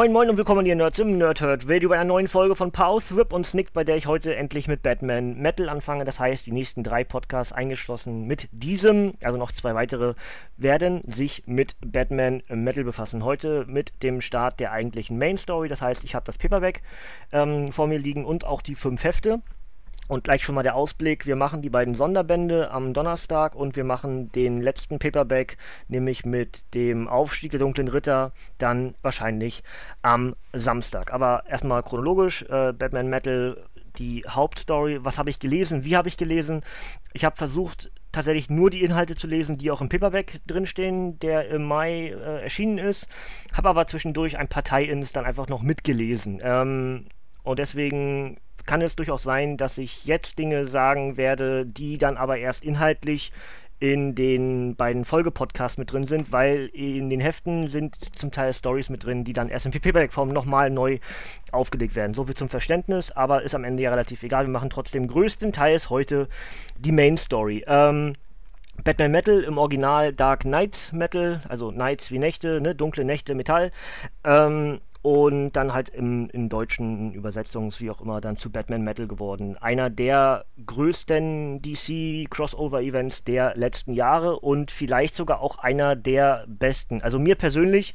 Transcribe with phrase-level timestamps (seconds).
[0.00, 3.16] Moin Moin und willkommen ihr Nerds im Nerdhurt Radio bei einer neuen Folge von Pause,
[3.16, 6.06] Whip und Snick, bei der ich heute endlich mit Batman Metal anfange.
[6.06, 10.14] Das heißt, die nächsten drei Podcasts eingeschlossen mit diesem, also noch zwei weitere,
[10.56, 13.26] werden sich mit Batman Metal befassen.
[13.26, 15.68] Heute mit dem Start der eigentlichen Main Story.
[15.68, 16.80] Das heißt, ich habe das Paperback
[17.30, 19.42] ähm, vor mir liegen und auch die fünf Hefte.
[20.10, 23.84] Und gleich schon mal der Ausblick, wir machen die beiden Sonderbände am Donnerstag und wir
[23.84, 25.56] machen den letzten Paperback,
[25.86, 29.62] nämlich mit dem Aufstieg der dunklen Ritter, dann wahrscheinlich
[30.02, 31.12] am Samstag.
[31.12, 33.56] Aber erstmal chronologisch, äh, Batman Metal,
[33.98, 36.64] die Hauptstory, was habe ich gelesen, wie habe ich gelesen?
[37.12, 41.48] Ich habe versucht, tatsächlich nur die Inhalte zu lesen, die auch im Paperback drinstehen, der
[41.50, 43.06] im Mai äh, erschienen ist,
[43.52, 46.40] habe aber zwischendurch ein paar Tie-Ins dann einfach noch mitgelesen.
[46.42, 47.06] Ähm,
[47.44, 52.38] und deswegen kann es durchaus sein, dass ich jetzt Dinge sagen werde, die dann aber
[52.38, 53.32] erst inhaltlich
[53.80, 58.90] in den beiden Folgepodcasts mit drin sind, weil in den Heften sind zum Teil Stories
[58.90, 60.98] mit drin, die dann erst in Paperback-Form nochmal neu
[61.50, 62.12] aufgelegt werden.
[62.12, 64.44] So viel zum Verständnis, aber ist am Ende ja relativ egal.
[64.44, 66.28] Wir machen trotzdem größtenteils heute
[66.78, 67.64] die Main Story.
[67.66, 68.12] Ähm,
[68.84, 73.72] Batman Metal im Original Dark Knight Metal, also Nights wie Nächte, ne, dunkle Nächte Metall.
[74.24, 79.06] Ähm, und dann halt im, in deutschen Übersetzungen, wie auch immer, dann zu Batman Metal
[79.06, 79.56] geworden.
[79.58, 87.00] Einer der größten DC-Crossover-Events der letzten Jahre und vielleicht sogar auch einer der besten.
[87.00, 87.94] Also mir persönlich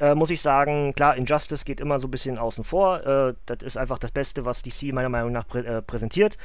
[0.00, 3.06] äh, muss ich sagen, klar, Injustice geht immer so ein bisschen außen vor.
[3.06, 6.38] Äh, das ist einfach das Beste, was DC meiner Meinung nach prä äh, präsentiert.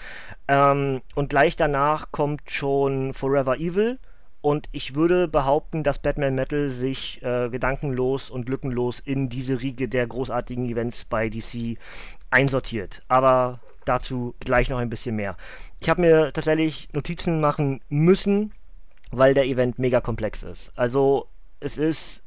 [0.49, 3.97] Ähm, und gleich danach kommt schon Forever Evil
[4.41, 9.87] und ich würde behaupten, dass Batman Metal sich äh, gedankenlos und lückenlos in diese Riege
[9.87, 11.77] der großartigen Events bei DC
[12.31, 13.03] einsortiert.
[13.07, 15.37] Aber dazu gleich noch ein bisschen mehr.
[15.79, 18.51] Ich habe mir tatsächlich Notizen machen müssen,
[19.11, 20.71] weil der Event mega komplex ist.
[20.75, 21.27] Also
[21.59, 22.23] es ist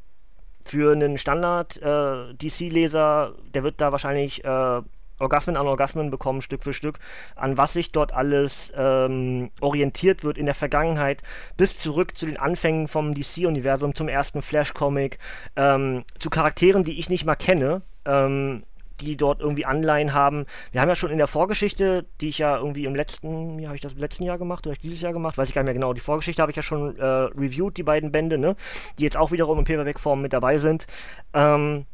[0.65, 4.83] für einen Standard-DC-Leser, äh, der wird da wahrscheinlich äh,
[5.19, 6.99] Orgasmen an Orgasmen bekommen, Stück für Stück,
[7.37, 11.23] an was sich dort alles ähm, orientiert wird in der Vergangenheit,
[11.57, 15.19] bis zurück zu den Anfängen vom DC-Universum, zum ersten Flash-Comic,
[15.57, 18.65] ähm, zu Charakteren, die ich nicht mal kenne, ähm,
[19.01, 20.47] die dort irgendwie Anleihen haben.
[20.73, 23.77] Wir haben ja schon in der Vorgeschichte, die ich ja irgendwie im letzten, ja, habe
[23.77, 25.75] ich das im letzten Jahr gemacht oder dieses Jahr gemacht, weiß ich gar nicht mehr
[25.75, 25.93] genau.
[25.93, 28.57] Die Vorgeschichte habe ich ja schon äh, reviewed, die beiden Bände, ne,
[28.99, 30.87] die jetzt auch wiederum in Paperback-Form mit dabei sind.
[31.33, 31.87] Ähm,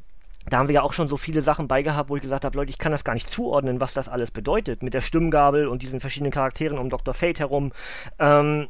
[0.48, 2.70] da haben wir ja auch schon so viele Sachen beigehabt, wo ich gesagt habe, Leute,
[2.70, 6.00] ich kann das gar nicht zuordnen, was das alles bedeutet mit der Stimmgabel und diesen
[6.00, 7.14] verschiedenen Charakteren um Dr.
[7.14, 7.72] Fate herum.
[8.18, 8.68] Ähm,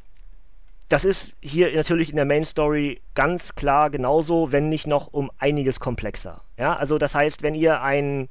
[0.88, 5.31] das ist hier natürlich in der Main Story ganz klar genauso, wenn nicht noch um
[5.38, 6.42] einiges komplexer.
[6.58, 8.26] Ja, also das heißt, wenn ihr ein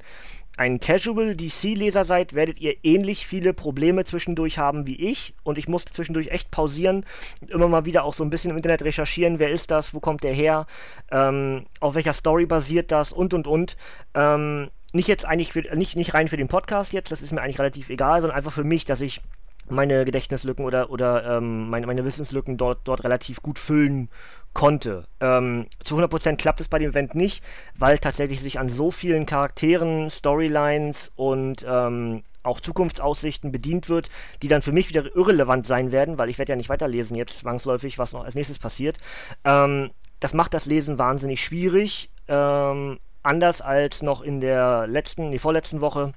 [0.60, 5.32] ein Casual DC-Leser seid, werdet ihr ähnlich viele Probleme zwischendurch haben wie ich.
[5.42, 7.06] Und ich musste zwischendurch echt pausieren
[7.40, 10.00] und immer mal wieder auch so ein bisschen im Internet recherchieren, wer ist das, wo
[10.00, 10.66] kommt der her,
[11.10, 13.78] ähm, auf welcher Story basiert das und und und.
[14.12, 17.40] Ähm, nicht jetzt eigentlich für, nicht, nicht rein für den Podcast jetzt, das ist mir
[17.40, 19.22] eigentlich relativ egal, sondern einfach für mich, dass ich
[19.70, 24.10] meine Gedächtnislücken oder, oder ähm, meine, meine Wissenslücken dort, dort relativ gut füllen
[24.52, 25.04] konnte.
[25.20, 27.42] Ähm, zu 100% klappt es bei dem Event nicht,
[27.76, 34.10] weil tatsächlich sich an so vielen Charakteren, Storylines und ähm, auch Zukunftsaussichten bedient wird,
[34.42, 37.38] die dann für mich wieder irrelevant sein werden, weil ich werde ja nicht weiterlesen jetzt
[37.38, 38.98] zwangsläufig, was noch als nächstes passiert.
[39.44, 39.90] Ähm,
[40.20, 42.10] das macht das Lesen wahnsinnig schwierig.
[42.28, 46.12] Ähm, anders als noch in der letzten, die vorletzten Woche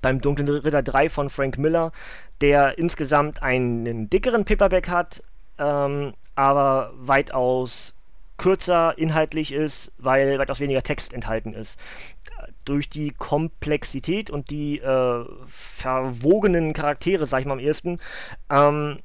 [0.00, 1.92] beim Dunklen Ritter 3 von Frank Miller,
[2.40, 5.22] der insgesamt einen dickeren Paperback hat,
[5.58, 7.94] ähm, aber weitaus
[8.36, 11.76] kürzer inhaltlich ist, weil weitaus weniger Text enthalten ist.
[12.64, 17.98] Durch die Komplexität und die äh, verwogenen Charaktere, sag ich mal am ersten,
[18.50, 19.00] ähm,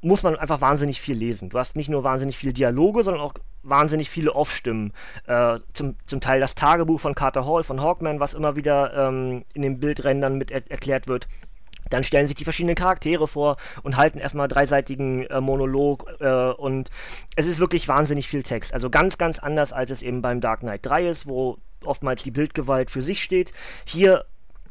[0.00, 1.50] muss man einfach wahnsinnig viel lesen.
[1.50, 4.94] Du hast nicht nur wahnsinnig viele Dialoge, sondern auch wahnsinnig viele Off-Stimmen.
[5.26, 9.44] Äh, zum, zum Teil das Tagebuch von Carter Hall, von Hawkman, was immer wieder ähm,
[9.52, 11.28] in den Bildrändern mit er erklärt wird.
[11.88, 16.90] Dann stellen sich die verschiedenen Charaktere vor und halten erstmal dreiseitigen äh, Monolog äh, und
[17.36, 18.74] es ist wirklich wahnsinnig viel Text.
[18.74, 22.30] Also ganz, ganz anders, als es eben beim Dark Knight 3 ist, wo oftmals die
[22.30, 23.52] Bildgewalt für sich steht.
[23.84, 24.24] Hier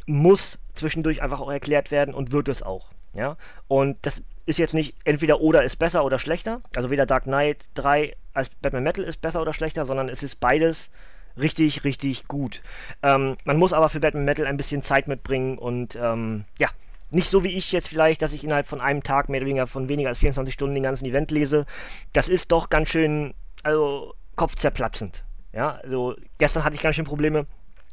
[0.06, 2.88] muss zwischendurch einfach auch erklärt werden und wird es auch.
[3.14, 3.38] Ja?
[3.68, 6.62] Und das ist jetzt nicht entweder oder ist besser oder schlechter.
[6.76, 10.40] Also weder Dark Knight 3 als Batman Metal ist besser oder schlechter, sondern es ist
[10.40, 10.90] beides
[11.38, 12.62] richtig, richtig gut.
[13.04, 16.70] Ähm, man muss aber für Batman Metal ein bisschen Zeit mitbringen und ähm, ja,
[17.12, 19.68] nicht so wie ich jetzt vielleicht, dass ich innerhalb von einem Tag mehr oder weniger
[19.68, 21.66] von weniger als 24 Stunden den ganzen Event lese.
[22.14, 23.34] Das ist doch ganz schön,
[23.64, 25.24] also kopfzerplatzend.
[25.54, 27.48] Ja, also gestern hatte ich ganz schön Probleme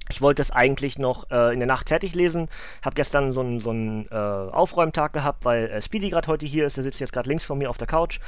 [0.08, 2.48] ich wollte es eigentlich noch äh, in der Nacht fertig lesen.
[2.84, 6.76] Habe gestern so einen so äh, Aufräumtag gehabt, weil äh, Speedy gerade heute hier ist.
[6.76, 8.20] Der sitzt jetzt gerade links von mir auf der Couch.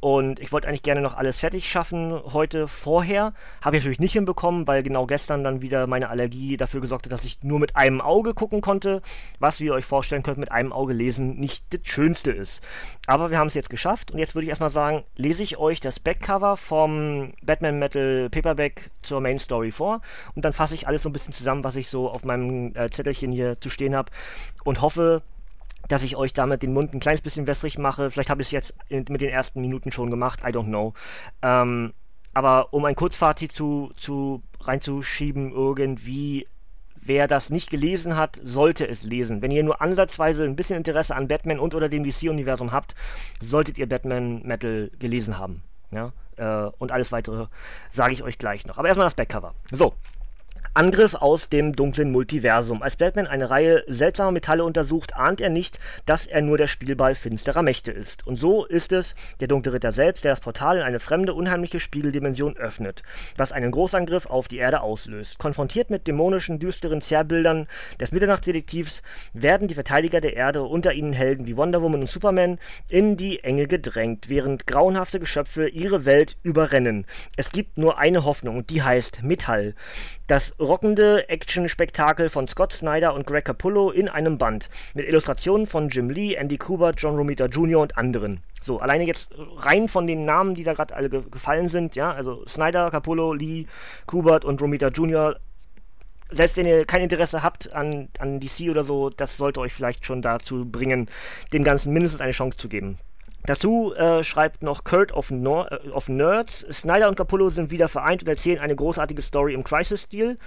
[0.00, 3.34] Und ich wollte eigentlich gerne noch alles fertig schaffen heute vorher.
[3.62, 7.12] Habe ich natürlich nicht hinbekommen, weil genau gestern dann wieder meine Allergie dafür gesorgt hat,
[7.12, 9.02] dass ich nur mit einem Auge gucken konnte.
[9.38, 12.66] Was, wie ihr euch vorstellen könnt, mit einem Auge lesen nicht das Schönste ist.
[13.06, 14.10] Aber wir haben es jetzt geschafft.
[14.10, 18.90] Und jetzt würde ich erstmal sagen, lese ich euch das Backcover vom Batman Metal Paperback
[19.02, 20.00] zur Main Story vor.
[20.34, 22.88] Und dann fasse ich alles so ein bisschen zusammen, was ich so auf meinem äh,
[22.88, 24.10] Zettelchen hier zu stehen habe.
[24.64, 25.22] Und hoffe,
[25.88, 28.10] dass ich euch damit den Mund ein kleines bisschen wässrig mache.
[28.10, 30.94] Vielleicht habe ich es jetzt mit den ersten Minuten schon gemacht, I don't know.
[31.42, 31.92] Ähm,
[32.32, 36.46] aber um ein Kurzfazit zu, zu reinzuschieben, irgendwie,
[36.94, 39.42] wer das nicht gelesen hat, sollte es lesen.
[39.42, 42.94] Wenn ihr nur ansatzweise ein bisschen Interesse an Batman und oder dem DC-Universum habt,
[43.40, 45.62] solltet ihr Batman Metal gelesen haben.
[45.90, 46.12] Ja?
[46.36, 47.46] Äh, und alles weitere
[47.90, 48.78] sage ich euch gleich noch.
[48.78, 49.54] Aber erstmal das Backcover.
[49.72, 49.94] So,
[50.72, 52.80] Angriff aus dem dunklen Multiversum.
[52.80, 57.16] Als Batman eine Reihe seltsamer Metalle untersucht, ahnt er nicht, dass er nur der Spielball
[57.16, 58.24] finsterer Mächte ist.
[58.24, 61.80] Und so ist es der dunkle Ritter selbst, der das Portal in eine fremde, unheimliche
[61.80, 63.02] Spiegeldimension öffnet,
[63.36, 65.38] was einen Großangriff auf die Erde auslöst.
[65.38, 67.66] Konfrontiert mit dämonischen, düsteren Zerrbildern
[67.98, 69.02] des Mitternachtsdetektivs
[69.32, 73.42] werden die Verteidiger der Erde, unter ihnen Helden wie Wonder Woman und Superman, in die
[73.42, 77.06] Enge gedrängt, während grauenhafte Geschöpfe ihre Welt überrennen.
[77.36, 79.74] Es gibt nur eine Hoffnung und die heißt Metall.
[80.28, 84.68] Das rockende Action-Spektakel von Scott Snyder und Greg Capullo in einem Band.
[84.94, 87.80] Mit Illustrationen von Jim Lee, Andy Kubert, John Romita Jr.
[87.80, 88.40] und anderen.
[88.62, 92.12] So, alleine jetzt rein von den Namen, die da gerade alle ge gefallen sind, ja,
[92.12, 93.66] also Snyder, Capullo, Lee,
[94.06, 95.36] Kubert und Romita Jr.,
[96.32, 100.04] selbst wenn ihr kein Interesse habt an, an DC oder so, das sollte euch vielleicht
[100.06, 101.08] schon dazu bringen,
[101.52, 102.98] dem Ganzen mindestens eine Chance zu geben.
[103.50, 108.22] Dazu äh, schreibt noch Kurt of, äh, of, Nerds, Snyder und Capullo sind wieder vereint
[108.22, 110.38] und erzählen eine großartige Story im Crisis-Stil.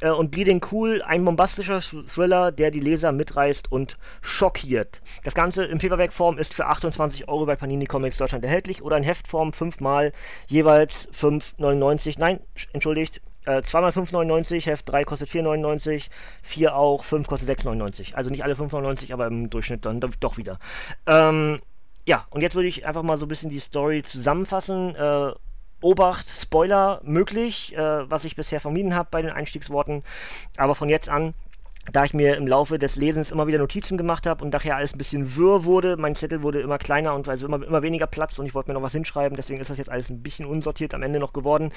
[0.00, 5.02] Äh, und Bleeding Cool, ein bombastischer Thriller, der die Leser mitreißt und schockiert.
[5.24, 9.02] Das Ganze in Paperback-Form ist für 28 Euro bei Panini Comics Deutschland erhältlich oder in
[9.02, 10.12] Heftform fünfmal
[10.46, 12.20] jeweils 5,99.
[12.20, 12.38] Nein,
[12.72, 16.04] entschuldigt, äh, zweimal 5,99, Heft 3 kostet 4,99,
[16.44, 18.14] 4 auch, 5 kostet 6,99.
[18.14, 20.60] Also nicht alle 5,99, aber im Durchschnitt dann doch wieder.
[21.08, 21.58] Ähm,
[22.06, 24.94] ja, und jetzt würde ich einfach mal so ein bisschen die Story zusammenfassen.
[24.94, 25.32] Äh,
[25.80, 30.02] Obacht, Spoiler möglich, äh, was ich bisher vermieden habe bei den Einstiegsworten.
[30.56, 31.34] Aber von jetzt an
[31.92, 34.94] da ich mir im Laufe des Lesens immer wieder Notizen gemacht habe und daher alles
[34.94, 38.38] ein bisschen wirr wurde, mein Zettel wurde immer kleiner und also immer, immer weniger Platz
[38.38, 40.94] und ich wollte mir noch was hinschreiben, deswegen ist das jetzt alles ein bisschen unsortiert
[40.94, 41.72] am Ende noch geworden.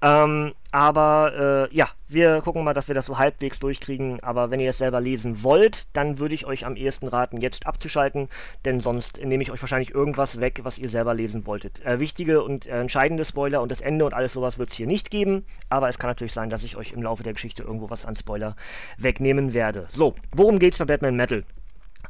[0.00, 4.20] Ähm, aber äh, ja, wir gucken mal, dass wir das so halbwegs durchkriegen.
[4.20, 7.66] Aber wenn ihr es selber lesen wollt, dann würde ich euch am ehesten raten, jetzt
[7.66, 8.28] abzuschalten,
[8.64, 11.84] denn sonst nehme ich euch wahrscheinlich irgendwas weg, was ihr selber lesen wolltet.
[11.84, 14.86] Äh, wichtige und äh, entscheidende Spoiler und das Ende und alles sowas wird es hier
[14.86, 17.90] nicht geben, aber es kann natürlich sein, dass ich euch im Laufe der Geschichte irgendwo
[17.90, 18.56] was an Spoiler
[18.98, 19.86] wegnehmen werde.
[19.90, 21.44] So, worum geht's bei Batman Metal?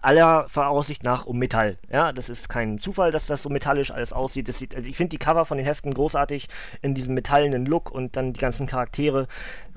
[0.02, 1.78] aller Voraussicht nach um Metall.
[1.90, 4.52] Ja, das ist kein Zufall, dass das so metallisch alles aussieht.
[4.52, 6.48] Sieht, also ich finde die Cover von den Heften großartig
[6.82, 9.28] in diesem metallenen Look und dann die ganzen Charaktere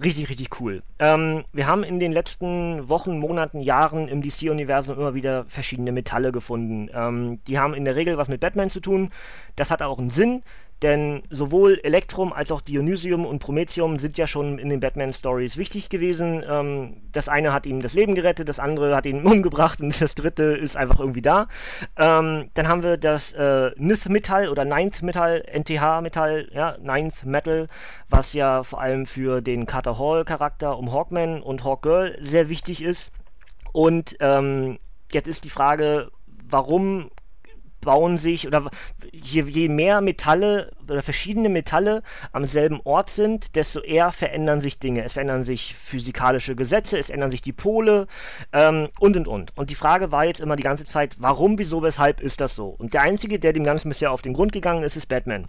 [0.03, 0.81] richtig, richtig cool.
[0.99, 6.31] Ähm, wir haben in den letzten Wochen, Monaten, Jahren im DC-Universum immer wieder verschiedene Metalle
[6.31, 6.89] gefunden.
[6.93, 9.11] Ähm, die haben in der Regel was mit Batman zu tun.
[9.55, 10.43] Das hat auch einen Sinn.
[10.81, 15.89] Denn sowohl Elektrum als auch Dionysium und Prometheum sind ja schon in den Batman-Stories wichtig
[15.89, 16.43] gewesen.
[16.47, 20.15] Ähm, das eine hat ihm das Leben gerettet, das andere hat ihn umgebracht und das
[20.15, 21.47] dritte ist einfach irgendwie da.
[21.97, 27.67] Ähm, dann haben wir das äh, Nith-Metall oder Ninth-Metall, NTH-Metall, ja, Ninth Metal,
[28.09, 33.11] was ja vor allem für den Carter Hall-Charakter um Hawkman und Hawkgirl sehr wichtig ist.
[33.71, 34.77] Und ähm,
[35.11, 37.09] jetzt ist die Frage, warum
[37.81, 38.69] bauen sich oder
[39.11, 42.01] je, je mehr Metalle oder verschiedene Metalle
[42.31, 45.03] am selben Ort sind, desto eher verändern sich Dinge.
[45.03, 48.07] Es verändern sich physikalische Gesetze, es ändern sich die Pole
[48.51, 49.57] ähm, und und und.
[49.57, 52.69] Und die Frage war jetzt immer die ganze Zeit, warum, wieso, weshalb ist das so?
[52.69, 55.47] Und der Einzige, der dem Ganzen bisher auf den Grund gegangen ist, ist Batman.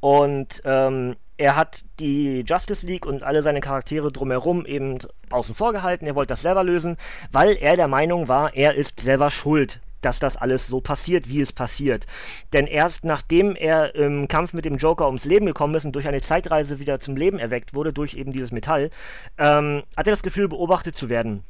[0.00, 4.98] Und ähm, er hat die Justice League und alle seine Charaktere drumherum eben
[5.30, 6.06] außen vor gehalten.
[6.06, 6.96] Er wollte das selber lösen,
[7.32, 11.40] weil er der Meinung war, er ist selber schuld dass das alles so passiert, wie
[11.40, 12.06] es passiert.
[12.52, 16.08] Denn erst nachdem er im Kampf mit dem Joker ums Leben gekommen ist und durch
[16.08, 18.90] eine Zeitreise wieder zum Leben erweckt wurde, durch eben dieses Metall,
[19.38, 21.44] ähm, hat er das Gefühl, beobachtet zu werden.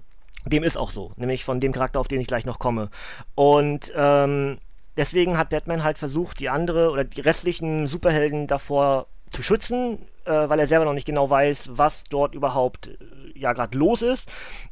[0.46, 2.90] Dem ist auch so, nämlich von dem Charakter, auf den ich gleich noch komme.
[3.34, 4.58] Und ähm,
[4.96, 9.98] deswegen hat Batman halt versucht, die andere oder die restlichen Superhelden davor zu schützen,
[10.30, 14.02] äh, weil er selber noch nicht genau weiß, was dort überhaupt äh, ja gerade los
[14.02, 14.30] ist.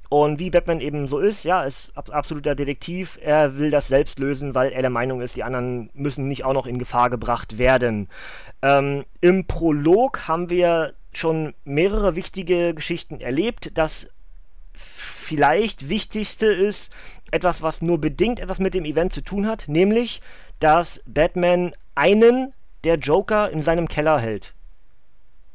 [0.08, 3.18] Und wie Batman eben so ist, ja, ist ab absoluter Detektiv.
[3.20, 6.54] Er will das selbst lösen, weil er der Meinung ist, die anderen müssen nicht auch
[6.54, 8.08] noch in Gefahr gebracht werden.
[8.62, 13.72] Ähm, Im Prolog haben wir schon mehrere wichtige Geschichten erlebt.
[13.74, 14.06] Das
[14.72, 16.90] vielleicht wichtigste ist
[17.32, 20.22] etwas, was nur bedingt etwas mit dem Event zu tun hat, nämlich,
[20.60, 24.54] dass Batman einen der Joker in seinem Keller hält.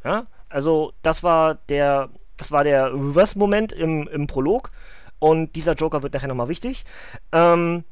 [0.04, 4.72] Ja, also das war der das war der Reverse-Moment im, im Prolog.
[5.20, 6.84] Und dieser Joker wird nachher nochmal wichtig.
[7.32, 7.84] Ähm,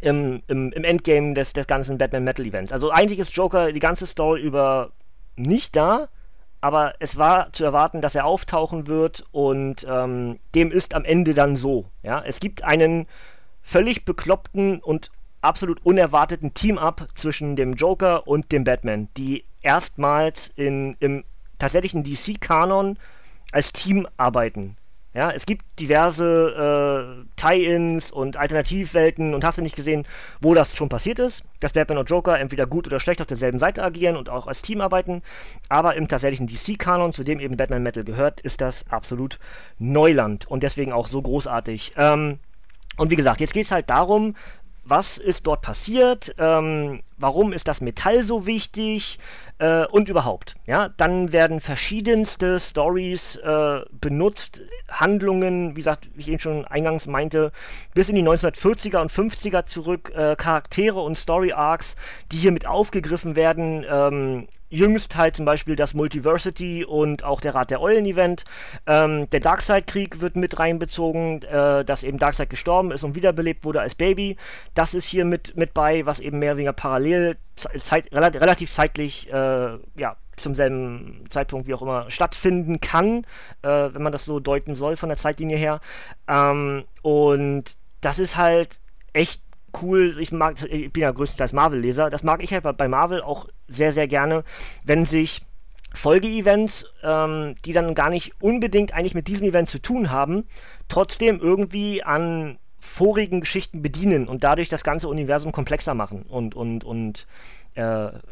[0.00, 2.72] im, im, im Endgame des, des ganzen Batman Metal Events.
[2.72, 4.90] Also eigentlich ist Joker die ganze Story über
[5.36, 6.08] nicht da,
[6.60, 11.34] aber es war zu erwarten, dass er auftauchen wird und ähm, dem ist am Ende
[11.34, 11.86] dann so.
[12.02, 12.22] Ja?
[12.24, 13.06] Es gibt einen
[13.62, 20.96] völlig bekloppten und absolut unerwarteten Team-Up zwischen dem Joker und dem Batman, die erstmals in,
[21.00, 21.24] im
[21.60, 22.98] tatsächlichen DC-Kanon
[23.52, 24.76] als Team arbeiten.
[25.12, 30.06] Ja, es gibt diverse äh, Tie-Ins und Alternativwelten und hast du nicht gesehen,
[30.40, 33.58] wo das schon passiert ist, dass Batman und Joker entweder gut oder schlecht auf derselben
[33.58, 35.22] Seite agieren und auch als Team arbeiten.
[35.68, 39.40] Aber im tatsächlichen DC-Kanon, zu dem eben Batman Metal gehört, ist das absolut
[39.78, 41.94] Neuland und deswegen auch so großartig.
[41.96, 42.38] Ähm,
[42.96, 44.36] und wie gesagt, jetzt geht es halt darum,
[44.84, 49.18] was ist dort passiert, ähm, warum ist das Metall so wichtig
[49.58, 50.54] äh, und überhaupt.
[50.66, 57.06] Ja, dann werden verschiedenste Stories äh, benutzt, Handlungen, wie gesagt, wie ich eben schon eingangs
[57.06, 57.52] meinte,
[57.94, 61.94] bis in die 1940er und 50er zurück, äh, Charaktere und Story Arcs,
[62.32, 63.84] die hier mit aufgegriffen werden.
[63.88, 68.44] Ähm, jüngst halt zum Beispiel das Multiversity und auch der Rat der Eulen-Event.
[68.86, 73.80] Ähm, der Darkseid-Krieg wird mit reinbezogen, äh, dass eben Darkseid gestorben ist und wiederbelebt wurde
[73.80, 74.36] als Baby.
[74.74, 77.09] Das ist hier mit, mit bei, was eben mehr oder weniger parallel,
[77.82, 83.24] zeit, relativ zeitlich, äh, ja, zum selben Zeitpunkt wie auch immer stattfinden kann,
[83.62, 85.80] äh, wenn man das so deuten soll von der Zeitlinie her.
[86.28, 87.64] Ähm, und
[88.00, 88.80] das ist halt
[89.12, 89.42] echt
[89.82, 90.16] cool.
[90.18, 92.10] Ich mag, ich bin ja größtenteils Marvel-Leser.
[92.10, 94.44] Das mag ich halt bei Marvel auch sehr, sehr gerne,
[94.84, 95.42] wenn sich
[95.92, 100.44] Folgeevents, ähm, die dann gar nicht unbedingt eigentlich mit diesem Event zu tun haben,
[100.88, 106.84] trotzdem irgendwie an vorigen Geschichten bedienen und dadurch das ganze Universum komplexer machen und und
[106.84, 107.26] und
[107.74, 107.82] äh,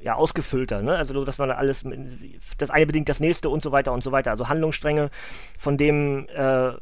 [0.02, 0.96] ja ausgefüllter, ne?
[0.96, 1.84] Also dass man alles
[2.58, 4.30] das eine bedingt das nächste und so weiter und so weiter.
[4.30, 5.10] Also Handlungsstränge,
[5.58, 6.72] von dem äh,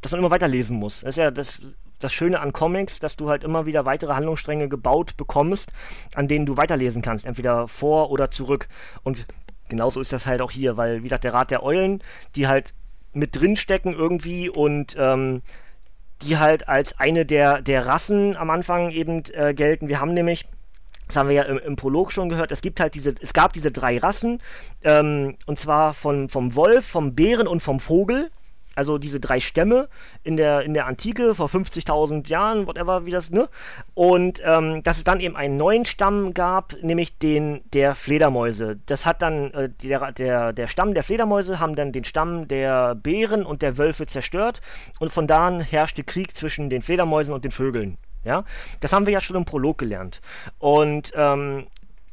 [0.00, 1.00] dass man immer weiterlesen muss.
[1.00, 1.60] Das ist ja das
[2.02, 5.72] das Schöne an Comics, dass du halt immer wieder weitere Handlungsstränge gebaut bekommst,
[6.14, 8.68] an denen du weiterlesen kannst, entweder vor oder zurück.
[9.04, 9.26] Und
[9.68, 12.02] genauso ist das halt auch hier, weil, wie gesagt, der Rat der Eulen,
[12.34, 12.74] die halt
[13.12, 15.42] mit drin stecken irgendwie und ähm,
[16.22, 19.88] die halt als eine der, der Rassen am Anfang eben äh, gelten.
[19.88, 20.46] Wir haben nämlich
[21.08, 23.52] das haben wir ja im, im, Prolog schon gehört, es gibt halt diese, es gab
[23.52, 24.40] diese drei Rassen,
[24.82, 28.30] ähm, und zwar von, vom Wolf, vom Bären und vom Vogel
[28.74, 29.88] also diese drei Stämme
[30.22, 33.48] in der, in der Antike vor 50.000 Jahren, whatever, wie das, ne?
[33.94, 38.78] Und ähm, dass es dann eben einen neuen Stamm gab, nämlich den der Fledermäuse.
[38.86, 42.94] Das hat dann, äh, der, der, der Stamm der Fledermäuse haben dann den Stamm der
[42.94, 44.60] Bären und der Wölfe zerstört
[44.98, 47.98] und von da an herrschte Krieg zwischen den Fledermäusen und den Vögeln.
[48.24, 48.44] Ja?
[48.80, 50.20] Das haben wir ja schon im Prolog gelernt.
[50.58, 51.66] Und ähm,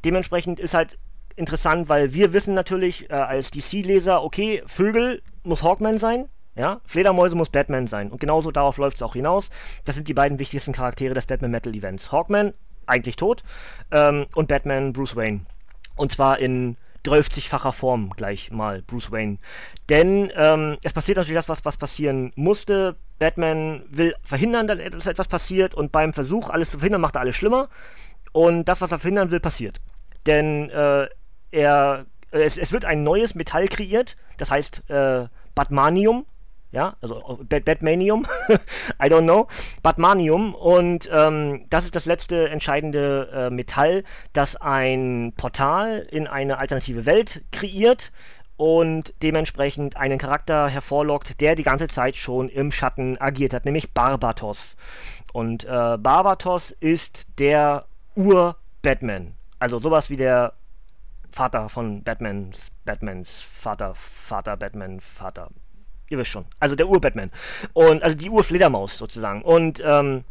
[0.04, 0.98] dementsprechend ist halt
[1.36, 6.28] interessant, weil wir wissen natürlich äh, als DC-Leser, okay, Vögel muss Hawkman sein,
[6.60, 8.10] ja, Fledermäuse muss Batman sein.
[8.10, 9.50] Und genauso darauf läuft es auch hinaus.
[9.84, 12.12] Das sind die beiden wichtigsten Charaktere des Batman Metal Events.
[12.12, 12.52] Hawkman,
[12.86, 13.42] eigentlich tot,
[13.90, 15.40] ähm, und Batman Bruce Wayne.
[15.96, 19.38] Und zwar in 30-facher Form gleich mal Bruce Wayne.
[19.88, 22.96] Denn ähm, es passiert natürlich das, was, was passieren musste.
[23.18, 27.36] Batman will verhindern, dass etwas passiert und beim Versuch, alles zu verhindern, macht er alles
[27.36, 27.68] schlimmer.
[28.32, 29.80] Und das, was er verhindern will, passiert.
[30.26, 31.08] Denn äh,
[31.50, 36.26] er, es, es, wird ein neues Metall kreiert, das heißt äh, Batmanium,
[36.72, 38.26] ja, also Bat Batmanium,
[39.02, 39.48] I don't know,
[39.82, 46.58] Batmanium und ähm, das ist das letzte entscheidende äh, Metall, das ein Portal in eine
[46.58, 48.12] alternative Welt kreiert
[48.56, 53.92] und dementsprechend einen Charakter hervorlockt, der die ganze Zeit schon im Schatten agiert hat, nämlich
[53.92, 54.76] Barbatos.
[55.32, 57.86] Und äh, Barbatos ist der
[58.16, 60.52] Ur-Batman, also sowas wie der
[61.32, 65.48] Vater von Batmans, Batmans Vater, Vater, Batman, Vater,
[66.10, 66.44] ihr wisst schon.
[66.58, 67.30] Also der Ur-Batman.
[67.72, 69.42] Und also die Ur-Fledermaus sozusagen.
[69.42, 70.24] Und ähm,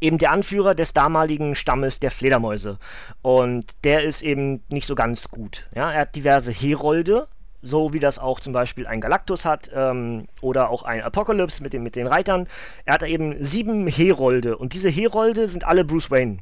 [0.00, 2.78] eben der Anführer des damaligen Stammes der Fledermäuse.
[3.22, 5.68] Und der ist eben nicht so ganz gut.
[5.74, 5.92] Ja?
[5.92, 7.28] Er hat diverse Herolde,
[7.62, 11.74] so wie das auch zum Beispiel ein Galactus hat ähm, oder auch ein Apocalypse mit
[11.74, 12.46] mit den Reitern.
[12.84, 16.38] Er hat eben sieben Herolde und diese Herolde sind alle Bruce Wayne.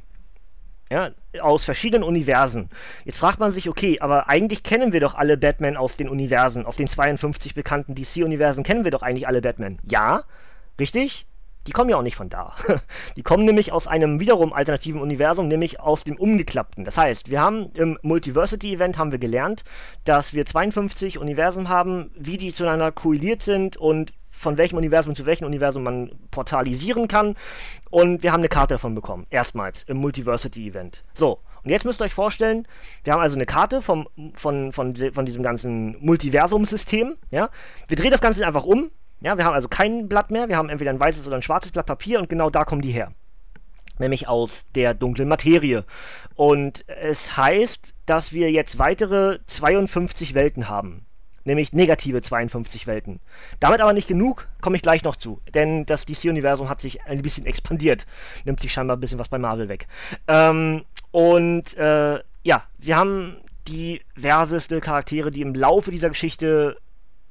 [0.89, 2.69] Ja, aus verschiedenen Universen.
[3.03, 6.65] Jetzt fragt man sich, okay, aber eigentlich kennen wir doch alle Batman aus den Universen,
[6.65, 9.79] aus den 52 bekannten DC-Universen kennen wir doch eigentlich alle Batman.
[9.83, 10.23] Ja,
[10.79, 11.25] richtig?
[11.67, 12.55] Die kommen ja auch nicht von da.
[13.17, 16.85] Die kommen nämlich aus einem wiederum alternativen Universum, nämlich aus dem umgeklappten.
[16.85, 19.65] Das heißt, wir haben im Multiversity-Event haben wir gelernt,
[20.05, 25.25] dass wir 52 Universen haben, wie die zueinander korreliert sind und von welchem Universum zu
[25.25, 27.35] welchem Universum man portalisieren kann.
[27.89, 29.25] Und wir haben eine Karte davon bekommen.
[29.29, 31.03] Erstmals im Multiversity-Event.
[31.13, 32.67] So, und jetzt müsst ihr euch vorstellen,
[33.03, 37.15] wir haben also eine Karte vom, von, von, von diesem ganzen Multiversum-System.
[37.31, 37.49] Ja?
[37.87, 38.91] Wir drehen das Ganze einfach um.
[39.21, 39.37] Ja?
[39.37, 40.47] Wir haben also kein Blatt mehr.
[40.47, 42.91] Wir haben entweder ein weißes oder ein schwarzes Blatt Papier und genau da kommen die
[42.91, 43.11] her.
[43.97, 45.83] Nämlich aus der dunklen Materie.
[46.35, 51.06] Und es heißt, dass wir jetzt weitere 52 Welten haben
[51.47, 53.19] nämlich negative 52 Welten.
[53.59, 57.23] Damit aber nicht genug, komme ich gleich noch zu, denn das DC-Universum hat sich ein
[57.23, 58.05] bisschen expandiert,
[58.45, 59.87] nimmt sich scheinbar ein bisschen was bei Marvel weg.
[60.27, 63.37] Ähm, und äh, ja, wir haben
[63.67, 66.77] diverseste Charaktere, die im Laufe dieser Geschichte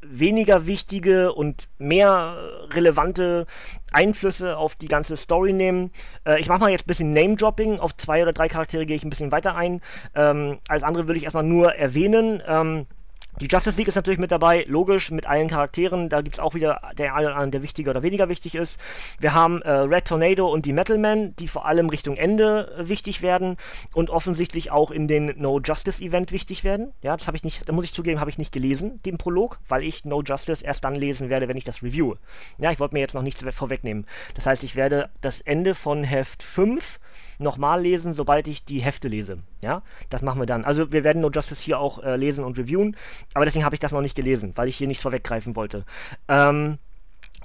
[0.03, 2.37] weniger wichtige und mehr
[2.71, 3.47] relevante
[3.93, 5.91] Einflüsse auf die ganze Story nehmen.
[6.25, 7.79] Äh, ich mache mal jetzt ein bisschen Name-Dropping.
[7.81, 9.81] Auf zwei oder drei Charaktere gehe ich ein bisschen weiter ein.
[10.15, 12.43] Ähm, als andere will ich erstmal nur erwähnen.
[12.47, 12.87] Ähm,
[13.41, 16.09] die Justice League ist natürlich mit dabei, logisch, mit allen Charakteren.
[16.09, 18.81] Da gibt es auch wieder der eine oder andere, der wichtiger oder weniger wichtig ist.
[19.21, 22.89] Wir haben äh, Red Tornado und die Metal Men, die vor allem Richtung Ende äh,
[22.89, 23.59] wichtig werden
[23.93, 26.93] und offensichtlich auch in den No Justice Event wichtig werden.
[27.03, 29.59] Ja, das habe ich nicht, da muss ich zugeben, habe ich nicht gelesen, den Prolog,
[29.69, 32.17] weil ich No Justice erst dann lesen werde, wenn ich das reviewe.
[32.57, 34.07] Ja, ich wollte mir jetzt noch nichts vorwegnehmen.
[34.35, 36.99] Das heißt, ich werde das Ende von Heft 5
[37.39, 39.39] nochmal lesen, sobald ich die Hefte lese.
[39.61, 40.65] Ja, das machen wir dann.
[40.65, 42.97] Also wir werden No Justice hier auch äh, lesen und reviewen,
[43.35, 45.85] aber deswegen habe ich das noch nicht gelesen, weil ich hier nichts vorweggreifen wollte.
[46.29, 46.79] Ähm,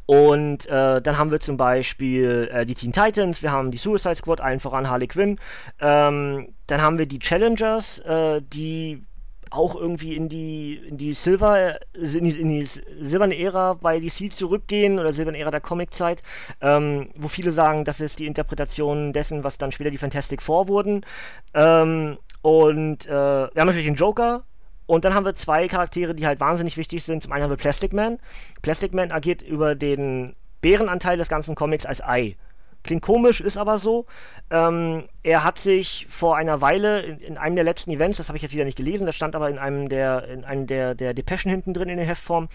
[0.05, 4.15] und äh, dann haben wir zum Beispiel äh, die Teen Titans, wir haben die Suicide
[4.15, 5.39] Squad, allen voran Harley Quinn.
[5.79, 9.05] Ähm, dann haben wir die Challengers, äh, die
[9.51, 14.31] auch irgendwie in die, in die Silver, in die, in die silberne Ära bei DC
[14.31, 16.23] zurückgehen oder silberne Ära der Comiczeit,
[16.61, 20.69] ähm, wo viele sagen, das ist die Interpretation dessen, was dann später die Fantastic Four
[20.69, 21.05] wurden.
[21.53, 24.43] Ähm, und äh, wir haben natürlich den Joker,
[24.91, 27.23] und dann haben wir zwei Charaktere, die halt wahnsinnig wichtig sind.
[27.23, 28.17] Zum einen haben wir Plastic Man.
[28.61, 32.35] Plastic Man agiert über den Bärenanteil des ganzen Comics als Ei.
[32.83, 34.05] Klingt komisch, ist aber so.
[34.49, 38.35] Ähm, er hat sich vor einer Weile in, in einem der letzten Events, das habe
[38.35, 41.13] ich jetzt wieder nicht gelesen, das stand aber in einem der, in einem der, der
[41.13, 42.49] Depeschen hinten drin in der Heftform,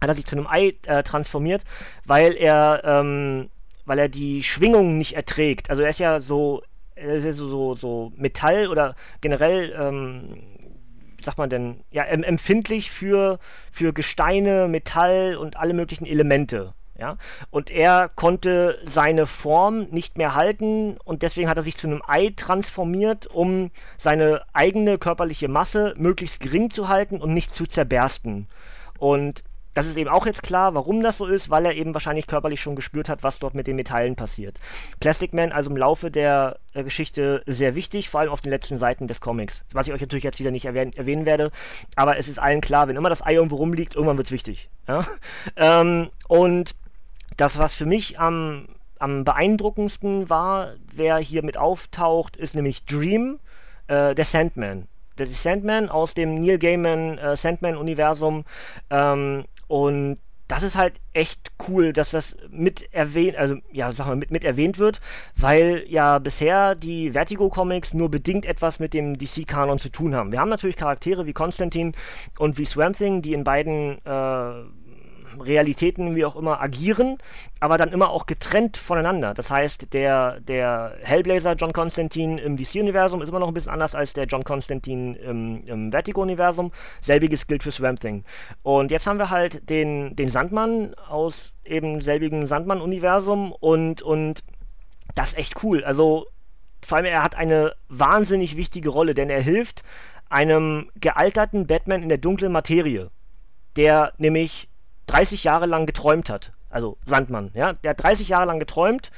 [0.00, 1.64] hat er sich zu einem Ei äh, transformiert,
[2.04, 3.50] weil er, ähm,
[3.86, 5.68] weil er die Schwingungen nicht erträgt.
[5.68, 6.62] Also er ist ja so,
[6.94, 10.51] er ist so, so, so Metall oder generell, ähm,
[11.24, 13.38] sagt man denn, ja, empfindlich für,
[13.70, 16.74] für Gesteine, Metall und alle möglichen Elemente.
[16.98, 17.16] Ja?
[17.50, 22.02] Und er konnte seine Form nicht mehr halten und deswegen hat er sich zu einem
[22.06, 28.46] Ei transformiert, um seine eigene körperliche Masse möglichst gering zu halten und nicht zu zerbersten.
[28.98, 29.42] Und
[29.74, 32.60] das ist eben auch jetzt klar, warum das so ist, weil er eben wahrscheinlich körperlich
[32.60, 34.58] schon gespürt hat, was dort mit den Metallen passiert.
[35.00, 38.78] Plastic Man also im Laufe der äh, Geschichte sehr wichtig, vor allem auf den letzten
[38.78, 39.64] Seiten des Comics.
[39.72, 41.50] Was ich euch natürlich jetzt wieder nicht erwähnen, erwähnen werde,
[41.96, 44.68] aber es ist allen klar, wenn immer das Ei irgendwo rumliegt, irgendwann wird es wichtig.
[44.88, 45.06] Ja?
[45.56, 46.74] Ähm, und
[47.36, 53.38] das, was für mich am, am beeindruckendsten war, wer hier mit auftaucht, ist nämlich Dream,
[53.88, 54.86] äh, der Sandman.
[55.18, 58.44] Der Sandman aus dem Neil Gaiman äh, Sandman-Universum.
[58.90, 64.16] Ähm, und das ist halt echt cool, dass das mit erwähnt, also ja, sag mal,
[64.16, 65.00] mit, mit erwähnt wird,
[65.34, 70.30] weil ja bisher die Vertigo-Comics nur bedingt etwas mit dem DC-Kanon zu tun haben.
[70.30, 71.94] Wir haben natürlich Charaktere wie Konstantin
[72.38, 74.64] und wie Swamp Thing, die in beiden äh,
[75.40, 77.18] Realitäten wie auch immer agieren,
[77.60, 79.34] aber dann immer auch getrennt voneinander.
[79.34, 83.94] Das heißt, der, der Hellblazer John Constantine im DC-Universum ist immer noch ein bisschen anders
[83.94, 86.72] als der John Constantine im, im Vertigo-Universum.
[87.00, 88.24] Selbiges gilt für Swamp Thing.
[88.62, 94.42] Und jetzt haben wir halt den, den Sandmann aus eben selbigen Sandmann-Universum und, und
[95.14, 95.84] das ist echt cool.
[95.84, 96.26] Also
[96.84, 99.82] vor allem er hat eine wahnsinnig wichtige Rolle, denn er hilft
[100.28, 103.10] einem gealterten Batman in der dunklen Materie,
[103.76, 104.68] der nämlich
[105.06, 106.52] 30 Jahre lang geträumt hat.
[106.70, 107.74] Also Sandmann, ja.
[107.74, 109.10] Der hat 30 Jahre lang geträumt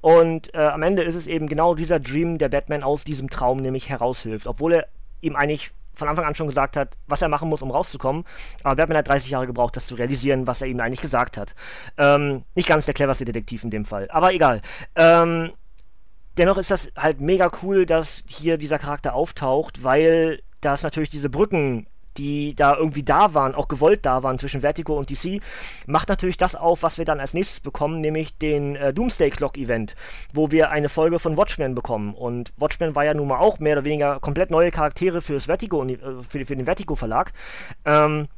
[0.00, 3.58] und äh, am Ende ist es eben genau dieser Dream, der Batman aus diesem Traum
[3.58, 4.46] nämlich heraushilft.
[4.46, 4.86] Obwohl er
[5.20, 8.24] ihm eigentlich von Anfang an schon gesagt hat, was er machen muss, um rauszukommen.
[8.62, 11.54] Aber Batman hat 30 Jahre gebraucht, das zu realisieren, was er ihm eigentlich gesagt hat.
[11.98, 14.62] Ähm, nicht ganz der cleverste Detektiv in dem Fall, aber egal.
[14.94, 15.52] Ähm,
[16.38, 21.28] dennoch ist das halt mega cool, dass hier dieser Charakter auftaucht, weil das natürlich diese
[21.28, 25.40] Brücken die da irgendwie da waren, auch gewollt da waren zwischen Vertigo und DC,
[25.86, 29.56] macht natürlich das auf, was wir dann als nächstes bekommen, nämlich den äh, Doomsday Clock
[29.56, 29.94] Event,
[30.32, 32.14] wo wir eine Folge von Watchmen bekommen.
[32.14, 35.84] Und Watchmen war ja nun mal auch mehr oder weniger komplett neue Charaktere fürs Vertigo,
[35.84, 37.32] äh, für, für den Vertigo Verlag.
[37.84, 38.28] Ähm,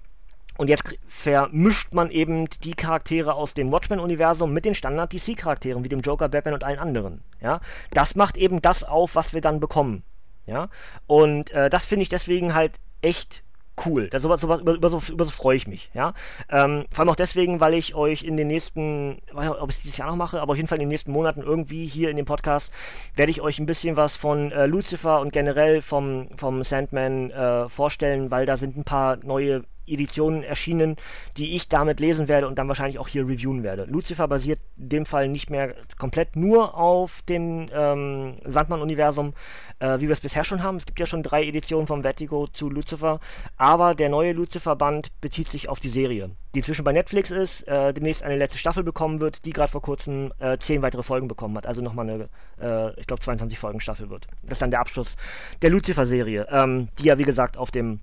[0.59, 6.03] und jetzt vermischt man eben die Charaktere aus dem Watchmen-Universum mit den Standard-DC-Charakteren, wie dem
[6.03, 7.23] Joker, Batman und allen anderen.
[7.41, 7.61] Ja?
[7.91, 10.03] Das macht eben das auf, was wir dann bekommen.
[10.47, 10.69] Ja?
[11.07, 13.43] Und äh, das finde ich deswegen halt echt
[13.87, 14.09] cool.
[14.09, 15.91] Das, sowas, sowas, über, über, so, über so freue ich mich.
[15.95, 16.15] Ja?
[16.51, 19.77] Ähm, vor allem auch deswegen, weil ich euch in den nächsten, weiß nicht, ob ich
[19.77, 22.11] es dieses Jahr noch mache, aber auf jeden Fall in den nächsten Monaten irgendwie hier
[22.11, 22.73] in dem Podcast
[23.15, 27.69] werde ich euch ein bisschen was von äh, Lucifer und generell vom, vom Sandman äh,
[27.69, 30.97] vorstellen, weil da sind ein paar neue Editionen erschienen,
[31.37, 33.85] die ich damit lesen werde und dann wahrscheinlich auch hier reviewen werde.
[33.85, 39.35] Lucifer basiert in dem Fall nicht mehr komplett nur auf dem ähm, Sandmann-Universum,
[39.79, 40.77] äh, wie wir es bisher schon haben.
[40.77, 43.21] Es gibt ja schon drei Editionen vom Vertigo zu Lucifer,
[43.57, 47.93] aber der neue Lucifer-Band bezieht sich auf die Serie, die inzwischen bei Netflix ist, äh,
[47.93, 51.57] demnächst eine letzte Staffel bekommen wird, die gerade vor kurzem äh, zehn weitere Folgen bekommen
[51.57, 52.29] hat, also nochmal eine,
[52.61, 54.27] äh, ich glaube, 22 Folgen Staffel wird.
[54.43, 55.17] Das ist dann der Abschluss
[55.61, 58.01] der Lucifer-Serie, ähm, die ja, wie gesagt, auf dem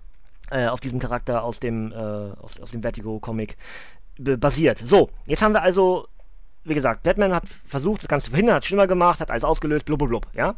[0.52, 3.58] äh, auf diesem Charakter aus dem, äh, aus, aus dem Vertigo-Comic
[4.18, 4.82] basiert.
[4.86, 6.08] So, jetzt haben wir also,
[6.66, 9.86] wie gesagt, Batman hat versucht, das Ganze zu verhindern, hat schlimmer gemacht, hat alles ausgelöst,
[9.86, 10.56] blub, blub, blub, ja.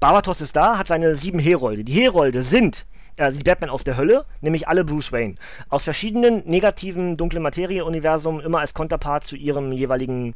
[0.00, 1.84] Barbatos ist da, hat seine sieben Herolde.
[1.84, 2.86] Die Herolde sind
[3.18, 5.36] also die Batman aus der Hölle, nämlich alle Bruce Wayne.
[5.68, 10.34] Aus verschiedenen negativen dunkle Materie-Universen immer als Konterpart zu ihrem jeweiligen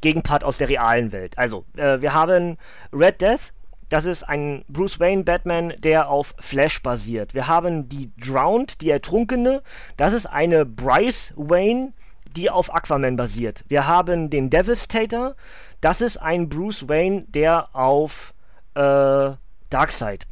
[0.00, 1.38] Gegenpart aus der realen Welt.
[1.38, 2.56] Also, äh, wir haben
[2.92, 3.52] Red Death,
[3.94, 7.32] das ist ein Bruce Wayne Batman, der auf Flash basiert.
[7.32, 9.62] Wir haben die Drowned, die Ertrunkene.
[9.96, 11.92] Das ist eine Bryce Wayne,
[12.34, 13.62] die auf Aquaman basiert.
[13.68, 15.36] Wir haben den Devastator.
[15.80, 18.34] Das ist ein Bruce Wayne, der auf
[18.74, 19.30] äh,
[19.70, 20.26] Darkseid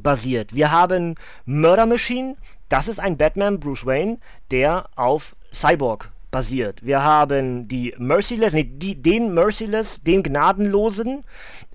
[0.00, 0.54] basiert.
[0.54, 2.36] Wir haben Murder Machine.
[2.68, 4.18] Das ist ein Batman Bruce Wayne,
[4.52, 6.84] der auf Cyborg basiert.
[6.84, 11.24] Wir haben die Merciless, nee, die, den Merciless, den Gnadenlosen,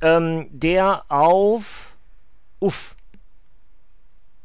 [0.02, 1.96] ähm, der auf,
[2.60, 2.96] uff,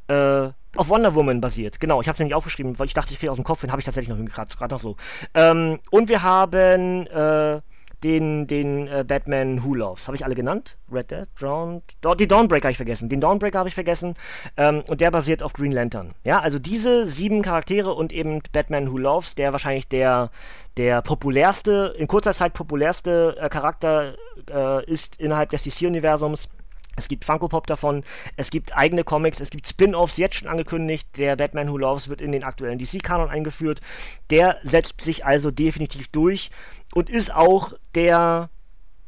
[0.09, 1.81] äh, auf Wonder Woman basiert.
[1.81, 3.70] Genau, ich habe es nämlich aufgeschrieben, weil ich dachte, ich kriege aus dem Kopf, den
[3.70, 4.96] habe ich tatsächlich noch gerade noch so.
[5.35, 7.61] Ähm, und wir haben äh,
[8.02, 10.06] den, den äh, Batman Who Loves.
[10.06, 10.76] Habe ich alle genannt?
[10.90, 13.08] Red Dead, Drowned, da die Dawnbreaker habe ich vergessen.
[13.08, 14.14] Den Dawnbreaker habe ich vergessen.
[14.56, 16.14] Ähm, und der basiert auf Green Lantern.
[16.24, 20.30] Ja, also diese sieben Charaktere und eben Batman Who Loves, der wahrscheinlich der,
[20.76, 24.14] der populärste, in kurzer Zeit populärste äh, Charakter
[24.50, 26.48] äh, ist innerhalb des DC-Universums.
[26.96, 28.04] Es gibt Funko Pop davon,
[28.36, 31.08] es gibt eigene Comics, es gibt Spin-offs jetzt schon angekündigt.
[31.16, 33.80] Der Batman Who Loves wird in den aktuellen DC-Kanon eingeführt.
[34.28, 36.50] Der setzt sich also definitiv durch
[36.94, 38.50] und ist auch der,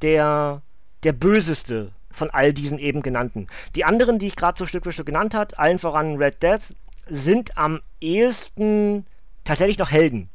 [0.02, 0.62] der,
[1.02, 3.46] der böseste von all diesen eben genannten.
[3.74, 6.74] Die anderen, die ich gerade so Stück für Stück genannt habe, allen voran Red Death,
[7.08, 9.06] sind am ehesten
[9.44, 10.28] tatsächlich noch Helden.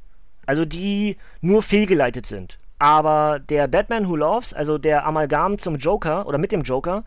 [0.46, 2.58] Also die nur fehlgeleitet sind.
[2.80, 7.04] Aber der Batman Who Loves, also der Amalgam zum Joker oder mit dem Joker,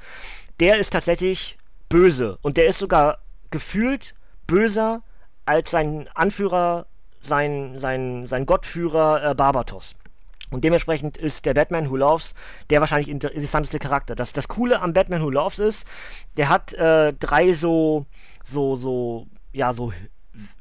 [0.59, 2.39] der ist tatsächlich böse.
[2.43, 3.19] Und der ist sogar
[3.51, 4.15] gefühlt
[4.47, 5.03] böser
[5.47, 6.87] als sein Anführer,
[7.23, 9.95] sein, sein, sein Gottführer äh, Barbatos.
[10.51, 12.35] Und dementsprechend ist der Batman Who Loves
[12.71, 14.15] der wahrscheinlich interessanteste Charakter.
[14.15, 15.87] Das, das Coole am Batman Who Loves ist,
[16.37, 18.07] der hat äh, drei so,
[18.45, 19.93] so, so, ja, so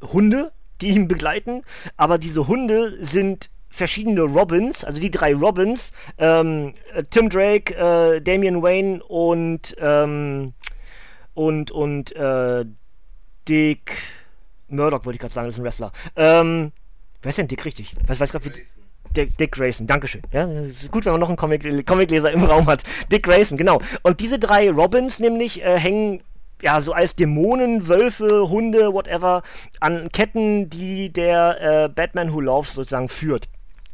[0.02, 1.64] Hunde, die ihn begleiten.
[1.98, 8.22] Aber diese Hunde sind verschiedene Robins, also die drei Robins, ähm, äh, Tim Drake, äh,
[8.22, 10.54] Damian Wayne und, ähm,
[11.34, 12.66] und, und, äh,
[13.48, 13.98] Dick
[14.68, 15.92] Murdoch wollte ich gerade sagen, das ist ein Wrestler.
[16.16, 16.72] Ähm,
[17.22, 17.96] wer ist denn Dick richtig?
[18.06, 18.62] Was weiß gerade wie.
[19.16, 20.22] Dick, Dick Grayson, Dankeschön.
[20.32, 22.84] Ja, ist gut, wenn man noch einen Comic, Comicleser im Raum hat.
[23.12, 23.82] Dick Grayson, genau.
[24.04, 26.22] Und diese drei Robins nämlich äh, hängen
[26.62, 29.44] ja, so als Dämonen, Wölfe, Hunde, whatever,
[29.80, 33.48] an Ketten, die der äh, Batman Who Loves sozusagen führt.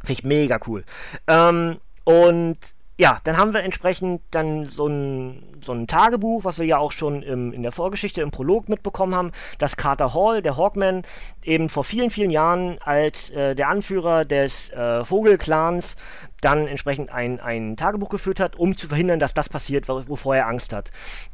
[0.03, 0.83] Finde ich mega cool.
[1.27, 2.57] Ähm, und
[2.97, 6.93] ja, dann haben wir entsprechend dann so ein, so ein Tagebuch, was wir ja auch
[6.93, 11.03] schon im, in der Vorgeschichte im Prolog mitbekommen haben, dass Carter Hall, der Hawkman,
[11.43, 15.97] eben vor vielen, vielen Jahren als äh, der Anführer des äh, Vogelclans
[16.39, 20.47] dann entsprechend ein, ein Tagebuch geführt hat, um zu verhindern, dass das passiert, wovor er
[20.47, 20.91] Angst hat.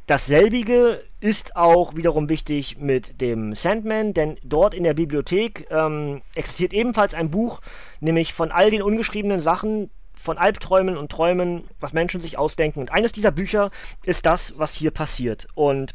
[0.08, 6.74] Dasselbige ist auch wiederum wichtig mit dem Sandman, denn dort in der Bibliothek ähm, existiert
[6.74, 7.62] ebenfalls ein Buch,
[8.00, 9.92] nämlich von all den ungeschriebenen Sachen,
[10.22, 12.80] von Albträumen und Träumen, was Menschen sich ausdenken.
[12.80, 13.72] Und eines dieser Bücher
[14.04, 15.48] ist das, was hier passiert.
[15.56, 15.94] Und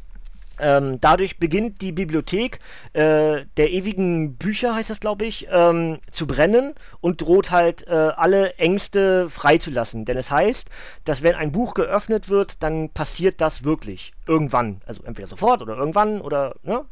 [0.59, 2.61] ähm, dadurch beginnt die Bibliothek
[2.95, 7.91] äh, der ewigen Bücher, heißt das, glaube ich, ähm, zu brennen und droht halt äh,
[7.91, 10.05] alle Ängste freizulassen.
[10.07, 10.69] Denn es heißt,
[11.05, 14.15] dass wenn ein Buch geöffnet wird, dann passiert das wirklich.
[14.27, 14.81] Irgendwann.
[14.87, 16.85] Also entweder sofort oder irgendwann oder, ne?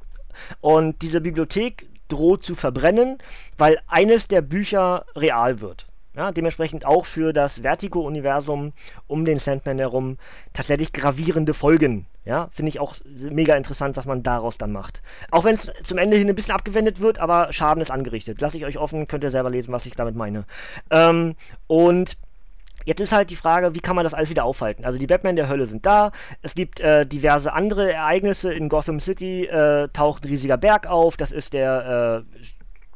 [0.60, 3.18] Und diese Bibliothek droht zu verbrennen,
[3.56, 5.86] weil eines der Bücher real wird.
[6.16, 8.72] Ja, dementsprechend auch für das Vertigo-Universum
[9.08, 10.16] um den Sandman herum
[10.52, 12.06] tatsächlich gravierende Folgen.
[12.24, 15.02] Ja, finde ich auch mega interessant, was man daraus dann macht.
[15.30, 18.40] Auch wenn es zum Ende hin ein bisschen abgewendet wird, aber Schaden ist angerichtet.
[18.40, 20.44] Lasse ich euch offen, könnt ihr selber lesen, was ich damit meine.
[20.90, 21.34] Ähm,
[21.66, 22.16] und
[22.84, 24.84] Jetzt ist halt die Frage, wie kann man das alles wieder aufhalten?
[24.84, 29.00] Also die Batman der Hölle sind da, es gibt äh, diverse andere Ereignisse in Gotham
[29.00, 32.38] City, äh, taucht ein riesiger Berg auf, das ist der äh,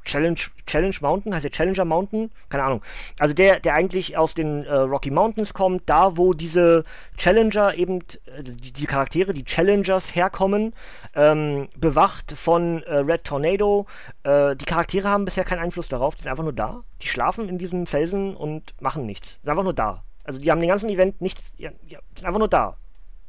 [0.04, 2.30] Challenge, Challenge Mountain, heißt der Challenger Mountain?
[2.48, 2.82] Keine Ahnung.
[3.18, 6.84] Also der, der eigentlich aus den äh, Rocky Mountains kommt, da wo diese
[7.16, 10.74] Challenger eben, äh, die, die, Charaktere, die Challengers herkommen,
[11.14, 13.86] ähm, bewacht von äh, Red Tornado.
[14.22, 16.82] Äh, die Charaktere haben bisher keinen Einfluss darauf, die sind einfach nur da.
[17.02, 19.36] Die schlafen in diesen Felsen und machen nichts.
[19.36, 20.02] Die sind einfach nur da.
[20.24, 22.76] Also die haben den ganzen Event nicht, ja, ja, sind einfach nur da.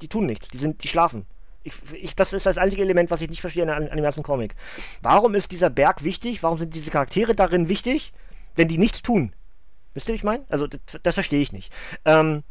[0.01, 1.25] Die tun nichts, die sind, die schlafen.
[1.63, 4.23] Ich, ich, das ist das einzige Element, was ich nicht verstehe an, an, dem ganzen
[4.23, 4.55] Comic.
[5.01, 6.41] Warum ist dieser Berg wichtig?
[6.41, 8.13] Warum sind diese Charaktere darin wichtig,
[8.55, 9.33] wenn die nichts tun?
[9.93, 10.45] Wisst ihr, wie ich meine?
[10.49, 11.73] Also, das, das verstehe ich nicht.
[12.05, 12.43] Ähm,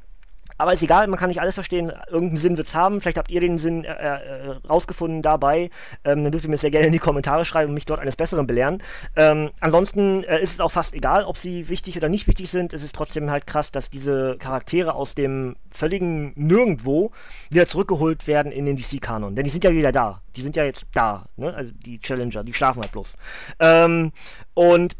[0.58, 1.92] aber ist egal, man kann nicht alles verstehen.
[2.08, 3.00] Irgendeinen Sinn wird es haben.
[3.00, 5.70] Vielleicht habt ihr den Sinn äh, äh, rausgefunden dabei.
[6.04, 8.16] Ähm, dann dürft ihr mir sehr gerne in die Kommentare schreiben und mich dort eines
[8.16, 8.82] Besseren belehren.
[9.16, 12.72] Ähm, ansonsten äh, ist es auch fast egal, ob sie wichtig oder nicht wichtig sind.
[12.72, 17.12] Es ist trotzdem halt krass, dass diese Charaktere aus dem völligen Nirgendwo
[17.50, 19.36] wieder zurückgeholt werden in den DC-Kanon.
[19.36, 20.22] Denn die sind ja wieder da.
[20.34, 21.26] Die sind ja jetzt da.
[21.36, 21.54] Ne?
[21.54, 23.14] Also die Challenger, die schlafen halt bloß.
[23.60, 24.12] Ähm,
[24.54, 24.96] und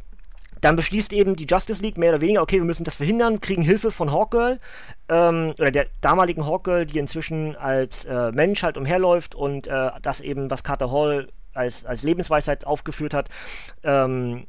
[0.60, 3.62] dann beschließt eben die Justice League mehr oder weniger, okay, wir müssen das verhindern, kriegen
[3.62, 4.60] Hilfe von Hawkgirl,
[5.08, 10.20] ähm, oder der damaligen Hawkgirl, die inzwischen als äh, Mensch halt umherläuft und äh, das
[10.20, 13.28] eben, was Carter Hall als, als Lebensweisheit aufgeführt hat,
[13.82, 14.46] ähm,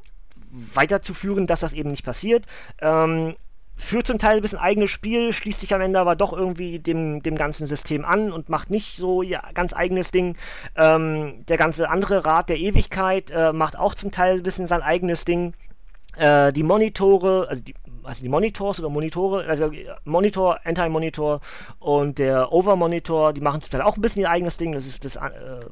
[0.51, 2.45] weiterzuführen, dass das eben nicht passiert.
[2.81, 3.35] Ähm,
[3.79, 7.23] führt zum Teil ein bisschen eigenes Spiel, schließt sich am Ende aber doch irgendwie dem,
[7.23, 10.35] dem ganzen System an und macht nicht so ihr ganz eigenes Ding.
[10.75, 14.81] Ähm, der ganze andere Rat der Ewigkeit äh, macht auch zum Teil ein bisschen sein
[14.81, 15.53] eigenes Ding.
[16.19, 19.71] Äh, die Monitore, also die, also die Monitors oder Monitore, also
[20.03, 21.39] Monitor, Anti-Monitor
[21.79, 25.15] und der Over-Monitor, die machen zum auch ein bisschen ihr eigenes Ding, das ist das
[25.15, 25.21] äh,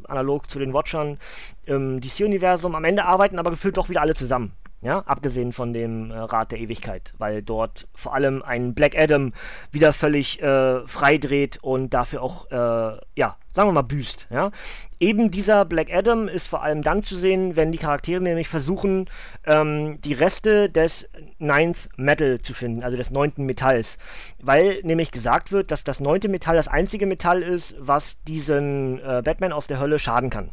[0.07, 1.17] analog zu den Watchern
[1.65, 2.75] im DC-Universum.
[2.75, 4.53] Am Ende arbeiten aber gefühlt doch wieder alle zusammen.
[4.81, 9.33] Ja, abgesehen von dem äh, Rat der Ewigkeit, weil dort vor allem ein Black Adam
[9.71, 14.27] wieder völlig äh, frei dreht und dafür auch, äh, ja, sagen wir mal, büßt.
[14.29, 14.51] Ja?
[14.99, 19.09] Eben dieser Black Adam ist vor allem dann zu sehen, wenn die Charaktere nämlich versuchen,
[19.47, 21.09] ähm, die Reste des
[21.39, 23.97] Ninth Metal zu finden, also des neunten Metalls.
[24.39, 29.23] Weil nämlich gesagt wird, dass das neunte Metall das einzige Metall ist, was diesen äh,
[29.25, 30.51] Batman aus der Hölle schaden kann.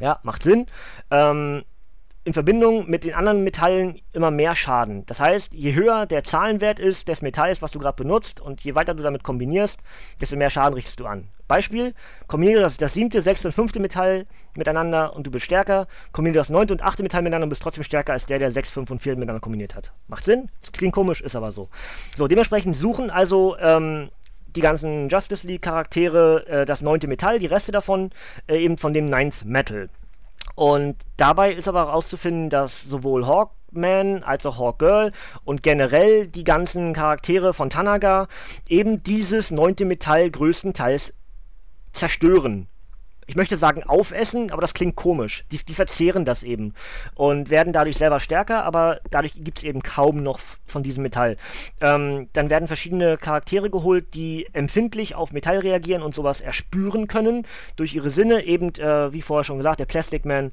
[0.00, 0.66] Ja, macht Sinn.
[1.10, 1.64] Ähm,
[2.24, 5.04] in Verbindung mit den anderen Metallen immer mehr Schaden.
[5.06, 8.74] Das heißt, je höher der Zahlenwert ist des Metalls, was du gerade benutzt, und je
[8.74, 9.80] weiter du damit kombinierst,
[10.20, 11.28] desto mehr Schaden richtest du an.
[11.48, 11.94] Beispiel,
[12.28, 15.86] kombiniere das, das siebte, sechste und fünfte Metall miteinander und du bist stärker.
[16.12, 18.70] Kombiniere das neunte und achte Metall miteinander und bist trotzdem stärker als der, der sechs,
[18.70, 19.92] fünf und vier miteinander kombiniert hat.
[20.06, 20.48] Macht Sinn?
[20.72, 21.68] Klingt komisch, ist aber so.
[22.16, 24.08] So, dementsprechend suchen also ähm,
[24.54, 28.10] die ganzen Justice League Charaktere äh, das neunte Metall, die Reste davon
[28.46, 29.90] äh, eben von dem Ninth Metal.
[30.54, 35.12] Und dabei ist aber herauszufinden, dass sowohl Hawkman als auch Hawkgirl
[35.44, 38.28] und generell die ganzen Charaktere von Tanaga
[38.68, 41.14] eben dieses neunte Metall größtenteils
[41.92, 42.68] zerstören
[43.26, 45.44] ich möchte sagen aufessen, aber das klingt komisch.
[45.52, 46.74] Die, die verzehren das eben
[47.14, 51.36] und werden dadurch selber stärker, aber dadurch gibt es eben kaum noch von diesem Metall.
[51.80, 57.46] Ähm, dann werden verschiedene Charaktere geholt, die empfindlich auf Metall reagieren und sowas erspüren können
[57.76, 60.52] durch ihre Sinne, eben äh, wie vorher schon gesagt, der Plastic Man,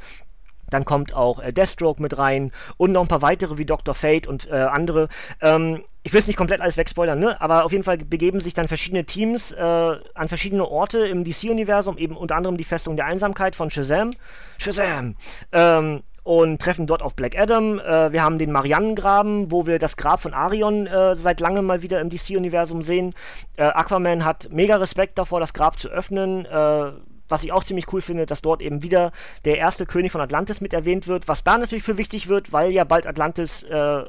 [0.70, 3.96] dann kommt auch äh, Deathstroke mit rein und noch ein paar weitere wie Dr.
[3.96, 5.10] Fate und äh, andere.
[5.42, 7.40] Ähm, ich will es nicht komplett alles wegspoilern, ne?
[7.42, 11.98] aber auf jeden Fall begeben sich dann verschiedene Teams äh, an verschiedene Orte im DC-Universum,
[11.98, 14.12] eben unter anderem die Festung der Einsamkeit von Shazam.
[14.58, 15.16] Shazam!
[15.52, 17.80] Ähm, und treffen dort auf Black Adam.
[17.80, 21.82] Äh, wir haben den Marianengraben, wo wir das Grab von Arion äh, seit langem mal
[21.82, 23.16] wieder im DC-Universum sehen.
[23.58, 26.92] Äh, Aquaman hat mega Respekt davor, das Grab zu öffnen äh,
[27.30, 29.12] was ich auch ziemlich cool finde, dass dort eben wieder
[29.46, 32.72] der erste König von Atlantis mit erwähnt wird, was da natürlich für wichtig wird, weil
[32.72, 33.64] ja bald Atlantis.
[33.64, 34.04] Äh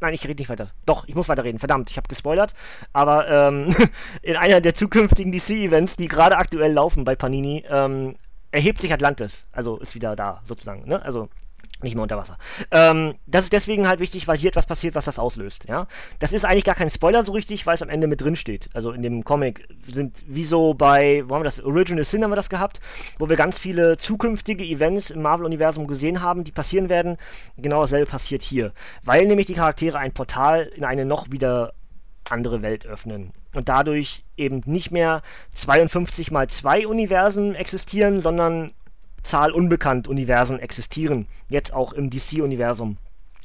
[0.00, 0.70] Nein, ich rede nicht weiter.
[0.84, 1.60] Doch, ich muss weiterreden.
[1.60, 2.54] Verdammt, ich habe gespoilert.
[2.92, 3.72] Aber ähm,
[4.22, 8.16] in einer der zukünftigen DC-Events, die gerade aktuell laufen bei Panini, ähm,
[8.50, 9.46] erhebt sich Atlantis.
[9.52, 10.88] Also ist wieder da, sozusagen.
[10.88, 11.00] Ne?
[11.02, 11.28] Also
[11.82, 12.38] nicht mehr unter Wasser.
[12.70, 15.64] Ähm, das ist deswegen halt wichtig, weil hier etwas passiert, was das auslöst.
[15.68, 15.86] Ja?
[16.18, 18.68] Das ist eigentlich gar kein Spoiler so richtig, weil es am Ende mit drin steht.
[18.74, 21.62] Also in dem Comic sind wie so bei, wo haben wir das?
[21.62, 22.80] Original Sin haben wir das gehabt,
[23.18, 27.16] wo wir ganz viele zukünftige Events im Marvel-Universum gesehen haben, die passieren werden.
[27.56, 28.72] Genau dasselbe passiert hier.
[29.04, 31.72] Weil nämlich die Charaktere ein Portal in eine noch wieder
[32.30, 33.32] andere Welt öffnen.
[33.54, 35.22] Und dadurch eben nicht mehr
[35.54, 38.72] 52 mal 2 Universen existieren, sondern
[39.22, 41.26] Zahl unbekannt Universen existieren.
[41.48, 42.96] Jetzt auch im DC-Universum.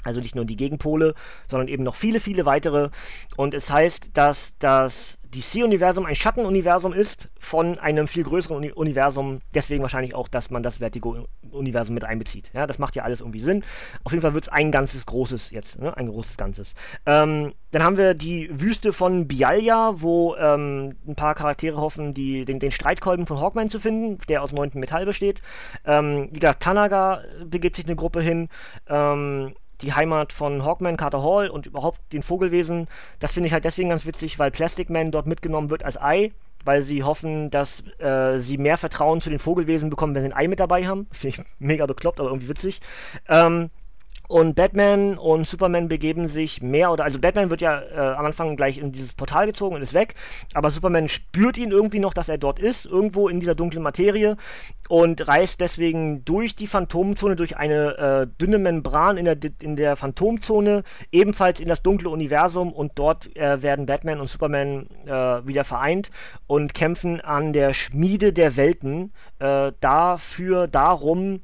[0.04, 1.16] Also nicht nur die Gegenpole,
[1.50, 2.90] sondern eben noch viele, viele weitere.
[3.36, 9.42] Und es heißt, dass das DC-Universum ein Schattenuniversum ist von einem viel größeren Uni Universum.
[9.54, 12.52] Deswegen wahrscheinlich auch, dass man das Vertigo-Universum mit einbezieht.
[12.54, 13.64] Ja, das macht ja alles irgendwie Sinn.
[14.04, 15.96] Auf jeden Fall wird es ein ganzes großes jetzt, ne?
[15.96, 16.74] ein großes Ganzes.
[17.06, 22.46] Ähm, dann haben wir die Wüste von Bialya, wo ähm, ein paar Charaktere hoffen, die,
[22.46, 25.42] den, den Streitkolben von Hawkman zu finden, der aus neuntem Metall besteht.
[25.86, 28.50] Ähm, wie gesagt, Tanaga begibt sich eine Gruppe hin.
[28.88, 32.88] Ähm, die Heimat von Hawkman, Carter Hall und überhaupt den Vogelwesen.
[33.20, 36.32] Das finde ich halt deswegen ganz witzig, weil Plastic Man dort mitgenommen wird als Ei,
[36.66, 40.38] weil sie hoffen, dass äh, sie mehr Vertrauen zu den Vogelwesen bekommen, wenn sie ein
[40.38, 41.08] Ei mit dabei haben.
[41.12, 42.82] Finde ich mega bekloppt, aber irgendwie witzig.
[43.30, 43.70] Ähm,
[44.28, 48.58] und Batman und Superman begeben sich mehr oder also Batman wird ja äh, am Anfang
[48.58, 50.16] gleich in dieses Portal gezogen und ist weg,
[50.54, 54.36] aber Superman spürt ihn irgendwie noch, dass er dort ist, irgendwo in dieser dunklen Materie
[54.90, 59.96] und reist deswegen durch die Phantomzone, durch eine äh, dünne Membran in der, in der
[59.96, 65.10] Phantomzone, ebenfalls in das dunkle Universum und dort äh, werden Batman und Superman äh,
[65.48, 66.12] wieder vereint
[66.48, 71.42] und kämpfen an der Schmiede der Welten äh, dafür, darum,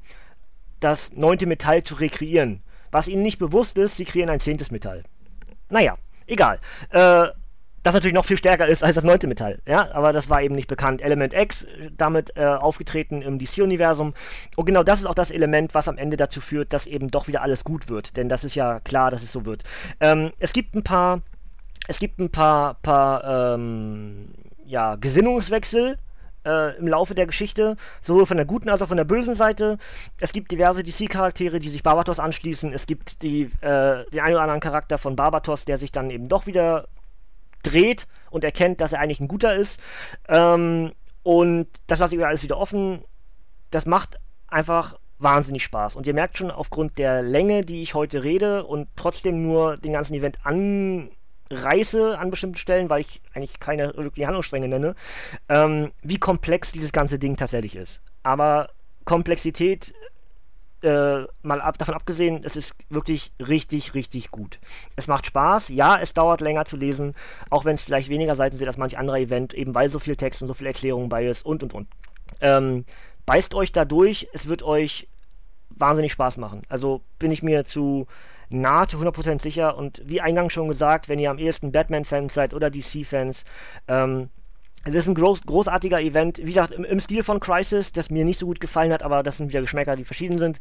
[0.80, 2.62] das neunte Metall zu rekreieren.
[2.94, 5.02] Was ihnen nicht bewusst ist, sie kreieren ein zehntes Metall.
[5.68, 6.60] Naja, egal.
[6.90, 7.26] Äh,
[7.82, 9.60] das natürlich noch viel stärker ist als das neunte Metall.
[9.66, 11.02] Ja, aber das war eben nicht bekannt.
[11.02, 14.14] Element X, damit äh, aufgetreten im DC-Universum.
[14.54, 17.26] Und genau das ist auch das Element, was am Ende dazu führt, dass eben doch
[17.26, 18.16] wieder alles gut wird.
[18.16, 19.64] Denn das ist ja klar, dass es so wird.
[19.98, 21.20] Ähm, es gibt ein paar,
[21.88, 24.28] es gibt ein paar, paar ähm,
[24.64, 25.98] ja, Gesinnungswechsel
[26.44, 29.78] äh, im Laufe der Geschichte, sowohl von der guten als auch von der bösen Seite.
[30.20, 32.72] Es gibt diverse DC-Charaktere, die sich Barbatos anschließen.
[32.72, 36.28] Es gibt die, äh, den einen oder anderen Charakter von Barbatos, der sich dann eben
[36.28, 36.88] doch wieder
[37.62, 39.80] dreht und erkennt, dass er eigentlich ein guter ist.
[40.28, 43.02] Ähm, und das lasse ich alles wieder offen.
[43.70, 45.96] Das macht einfach wahnsinnig Spaß.
[45.96, 49.92] Und ihr merkt schon aufgrund der Länge, die ich heute rede und trotzdem nur den
[49.92, 51.10] ganzen Event an
[51.54, 54.94] reiße an bestimmten Stellen, weil ich eigentlich keine wirkliche Handlungsstränge nenne,
[55.48, 58.02] ähm, wie komplex dieses ganze Ding tatsächlich ist.
[58.22, 58.70] Aber
[59.04, 59.94] Komplexität,
[60.82, 64.58] äh, mal ab, davon abgesehen, es ist wirklich richtig, richtig gut.
[64.96, 67.14] Es macht Spaß, ja, es dauert länger zu lesen,
[67.50, 70.16] auch wenn es vielleicht weniger Seiten sind als manch anderer Event, eben weil so viel
[70.16, 71.88] Text und so viel Erklärungen bei ist und und und.
[72.40, 72.84] Ähm,
[73.26, 75.08] beißt euch da durch, es wird euch
[75.70, 76.62] wahnsinnig Spaß machen.
[76.68, 78.06] Also bin ich mir zu
[78.48, 79.76] nahezu 100% sicher.
[79.76, 83.44] Und wie eingangs schon gesagt, wenn ihr am ehesten Batman-Fans seid oder DC-Fans,
[83.88, 84.30] ähm,
[84.84, 88.24] es ist ein groß, großartiger Event, wie gesagt, im, im, Stil von Crisis, das mir
[88.24, 90.60] nicht so gut gefallen hat, aber das sind wieder Geschmäcker, die verschieden sind.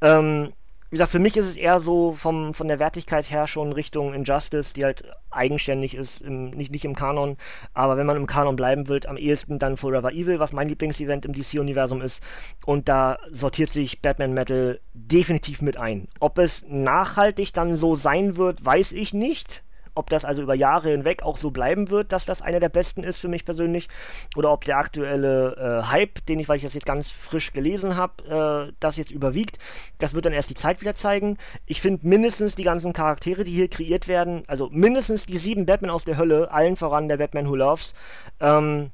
[0.00, 0.52] Ähm,
[0.94, 4.14] wie gesagt, für mich ist es eher so vom, von der Wertigkeit her schon Richtung
[4.14, 7.36] Injustice, die halt eigenständig ist, im, nicht, nicht im Kanon.
[7.72, 11.24] Aber wenn man im Kanon bleiben will, am ehesten dann Forever Evil, was mein Lieblingsevent
[11.24, 12.22] im DC-Universum ist.
[12.64, 16.06] Und da sortiert sich Batman Metal definitiv mit ein.
[16.20, 19.64] Ob es nachhaltig dann so sein wird, weiß ich nicht.
[19.94, 23.04] Ob das also über Jahre hinweg auch so bleiben wird, dass das einer der besten
[23.04, 23.88] ist für mich persönlich,
[24.36, 27.96] oder ob der aktuelle äh, Hype, den ich, weil ich das jetzt ganz frisch gelesen
[27.96, 29.58] habe, äh, das jetzt überwiegt,
[29.98, 31.38] das wird dann erst die Zeit wieder zeigen.
[31.66, 35.90] Ich finde mindestens die ganzen Charaktere, die hier kreiert werden, also mindestens die sieben Batman
[35.90, 37.94] aus der Hölle, allen voran der Batman Who Loves,
[38.40, 38.90] ähm,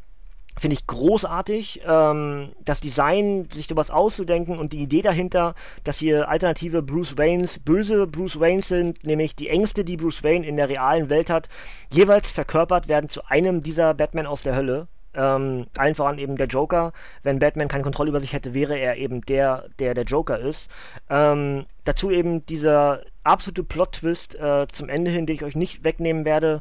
[0.60, 6.28] Finde ich großartig, ähm, das Design, sich sowas auszudenken und die Idee dahinter, dass hier
[6.28, 10.68] alternative Bruce Waynes, böse Bruce Waynes sind, nämlich die Ängste, die Bruce Wayne in der
[10.68, 11.48] realen Welt hat,
[11.90, 14.86] jeweils verkörpert werden zu einem dieser Batman aus der Hölle.
[15.14, 16.92] Ähm, allen voran eben der Joker.
[17.22, 20.68] Wenn Batman keine Kontrolle über sich hätte, wäre er eben der, der der Joker ist.
[21.08, 26.26] Ähm, dazu eben dieser absolute Plot-Twist äh, zum Ende hin, den ich euch nicht wegnehmen
[26.26, 26.60] werde.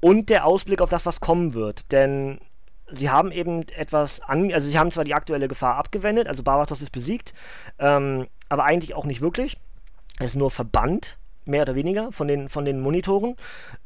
[0.00, 1.90] Und der Ausblick auf das, was kommen wird.
[1.90, 2.38] Denn
[2.92, 6.82] sie haben eben etwas an, also sie haben zwar die aktuelle Gefahr abgewendet, also Barbatos
[6.82, 7.32] ist besiegt,
[7.78, 9.56] ähm, aber eigentlich auch nicht wirklich.
[10.18, 13.36] Es ist nur verbannt, mehr oder weniger, von den, von den Monitoren.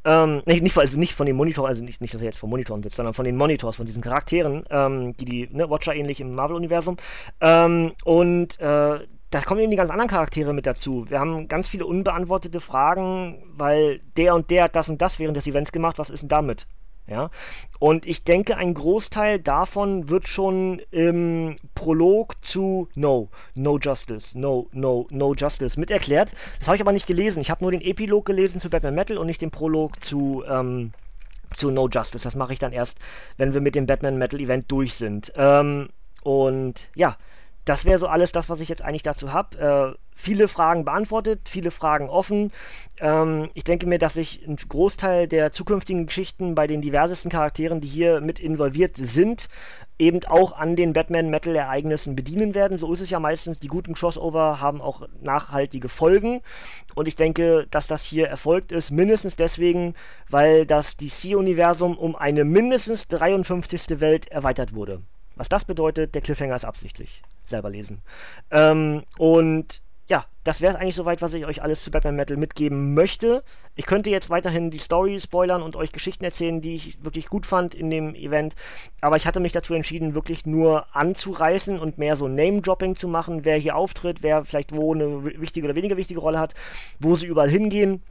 [0.04, 2.48] Ähm, nicht, nicht, also nicht von den Monitoren, also nicht, nicht, dass er jetzt vor
[2.48, 6.20] Monitoren sitzt, sondern von den Monitors, von diesen Charakteren, ähm, die die, ne, Watcher ähnlich
[6.20, 6.96] im Marvel-Universum.
[7.40, 8.98] Ähm, und äh,
[9.34, 11.06] da kommen eben die ganz anderen Charaktere mit dazu.
[11.08, 15.36] Wir haben ganz viele unbeantwortete Fragen, weil der und der hat das und das während
[15.36, 16.66] des Events gemacht, was ist denn damit?
[17.06, 17.30] Ja?
[17.78, 24.68] Und ich denke, ein Großteil davon wird schon im Prolog zu No, No Justice, No,
[24.72, 26.32] No, No Justice mit erklärt.
[26.58, 27.40] Das habe ich aber nicht gelesen.
[27.40, 30.92] Ich habe nur den Epilog gelesen zu Batman Metal und nicht den Prolog zu, ähm,
[31.56, 32.24] zu No Justice.
[32.24, 32.98] Das mache ich dann erst,
[33.36, 35.32] wenn wir mit dem Batman Metal Event durch sind.
[35.36, 35.90] Ähm,
[36.22, 37.18] und ja,
[37.64, 39.94] das wäre so alles das, was ich jetzt eigentlich dazu habe.
[39.94, 42.52] Äh, viele Fragen beantwortet, viele Fragen offen.
[43.00, 47.80] Ähm, ich denke mir, dass sich ein Großteil der zukünftigen Geschichten bei den diversesten Charakteren,
[47.80, 49.48] die hier mit involviert sind,
[49.98, 52.78] eben auch an den Batman-Metal-Ereignissen bedienen werden.
[52.78, 53.60] So ist es ja meistens.
[53.60, 56.42] Die guten Crossover haben auch nachhaltige Folgen.
[56.94, 59.94] Und ich denke, dass das hier erfolgt ist, mindestens deswegen,
[60.28, 64.00] weil das DC-Universum um eine mindestens 53.
[64.00, 65.00] Welt erweitert wurde.
[65.36, 67.22] Was das bedeutet, der Cliffhanger ist absichtlich.
[67.46, 68.02] Selber lesen.
[68.50, 72.92] Ähm, und ja, das wäre eigentlich soweit, was ich euch alles zu Batman Metal mitgeben
[72.92, 73.42] möchte.
[73.74, 77.46] Ich könnte jetzt weiterhin die Story spoilern und euch Geschichten erzählen, die ich wirklich gut
[77.46, 78.54] fand in dem Event.
[79.00, 83.46] Aber ich hatte mich dazu entschieden, wirklich nur anzureißen und mehr so Name-Dropping zu machen,
[83.46, 86.54] wer hier auftritt, wer vielleicht wo eine wichtige oder weniger wichtige Rolle hat,
[87.00, 88.02] wo sie überall hingehen,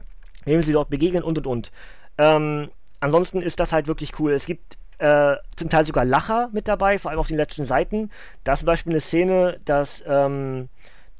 [0.44, 1.72] wem sie dort begegnen und und und.
[2.18, 4.32] Ähm, ansonsten ist das halt wirklich cool.
[4.32, 8.10] Es gibt äh, zum Teil sogar Lacher mit dabei, vor allem auf den letzten Seiten.
[8.44, 10.68] Da ist zum Beispiel eine Szene, dass ähm,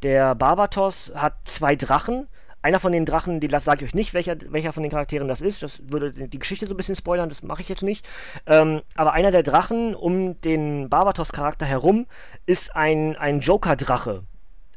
[0.03, 2.29] der Barbatos hat zwei Drachen.
[2.63, 5.43] Einer von den Drachen, die sage ich euch nicht, welcher, welcher von den Charakteren das
[5.43, 5.63] ist.
[5.63, 8.07] Das würde die Geschichte so ein bisschen spoilern, das mache ich jetzt nicht.
[8.47, 12.07] Ähm, aber einer der Drachen um den Barbatos-Charakter herum
[12.47, 14.23] ist ein, ein Joker-Drache.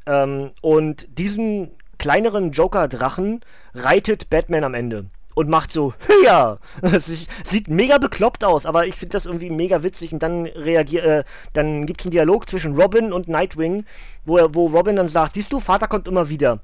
[0.06, 3.40] Ähm, und diesen kleineren Joker-Drachen
[3.74, 5.06] reitet Batman am Ende
[5.38, 6.58] und macht so, ja,
[7.44, 11.24] sieht mega bekloppt aus, aber ich finde das irgendwie mega witzig und dann reagiert, äh,
[11.52, 13.86] dann gibt es einen Dialog zwischen Robin und Nightwing,
[14.24, 16.58] wo, er, wo Robin dann sagt, siehst du, Vater kommt immer wieder.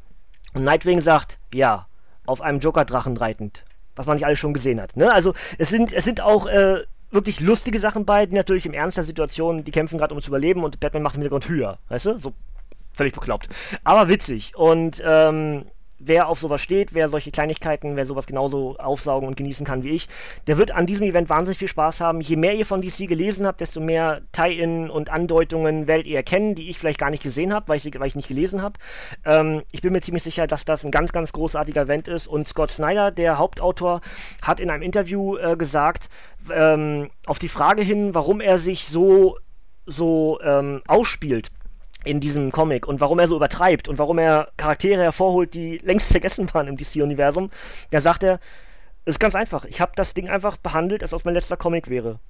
[0.55, 1.87] Und Nightwing sagt, ja,
[2.27, 3.65] auf einem Joker-Drachen reitend.
[3.95, 4.97] Was man nicht alles schon gesehen hat.
[4.97, 5.13] Ne?
[5.13, 8.97] Also es sind, es sind auch äh, wirklich lustige Sachen bei, die natürlich im Ernst
[8.97, 12.07] der Situation, die kämpfen gerade um zu überleben und Batman macht im Hintergrund höher, weißt
[12.07, 12.19] du?
[12.19, 12.33] So
[12.93, 13.49] völlig bekloppt.
[13.85, 14.57] Aber witzig.
[14.57, 15.67] Und ähm,
[16.07, 19.91] wer auf sowas steht, wer solche Kleinigkeiten, wer sowas genauso aufsaugen und genießen kann wie
[19.91, 20.09] ich,
[20.47, 22.21] der wird an diesem Event wahnsinnig viel Spaß haben.
[22.21, 26.55] Je mehr ihr von DC gelesen habt, desto mehr Tie-In und Andeutungen werdet ihr erkennen,
[26.55, 28.79] die ich vielleicht gar nicht gesehen habe, weil ich, weil ich nicht gelesen habe.
[29.25, 32.27] Ähm, ich bin mir ziemlich sicher, dass das ein ganz, ganz großartiger Event ist.
[32.27, 34.01] Und Scott Snyder, der Hauptautor,
[34.43, 36.09] hat in einem Interview äh, gesagt,
[36.53, 39.39] ähm, auf die Frage hin, warum er sich so,
[39.87, 41.51] so ähm, ausspielt
[42.05, 46.07] in diesem Comic und warum er so übertreibt und warum er Charaktere hervorholt, die längst
[46.11, 47.51] vergessen waren im DC-Universum,
[47.91, 48.41] da sagt er,
[49.05, 49.65] es ist ganz einfach.
[49.65, 52.21] Ich habe das Ding einfach behandelt, als ob es mein letzter Comic wäre.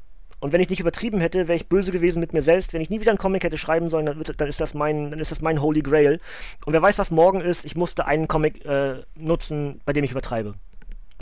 [0.41, 2.73] Und wenn ich nicht übertrieben hätte, wäre ich böse gewesen mit mir selbst.
[2.73, 5.21] Wenn ich nie wieder einen Comic hätte schreiben sollen, dann, dann, ist, das mein, dann
[5.21, 6.21] ist das mein Holy Grail.
[6.67, 10.11] Und wer weiß, was morgen ist, ich musste einen Comic äh, nutzen, bei dem ich
[10.11, 10.55] übertreibe.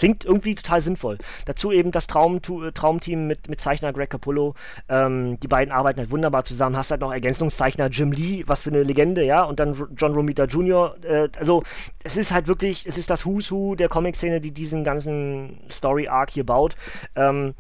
[0.03, 1.19] Klingt irgendwie total sinnvoll.
[1.47, 4.57] Dazu eben das Traum äh, Traumteam mit, mit Zeichner Greg Capullo.
[4.89, 6.77] Ähm, die beiden arbeiten halt wunderbar zusammen.
[6.77, 10.47] Hast halt noch Ergänzungszeichner Jim Lee, was für eine Legende, ja, und dann John Romita
[10.47, 10.97] Jr.
[11.05, 11.63] Äh, also,
[12.03, 16.31] es ist halt wirklich, es ist das Who's Who der Comic-Szene, die diesen ganzen Story-Arc
[16.31, 16.75] hier baut.
[17.15, 17.55] Ähm,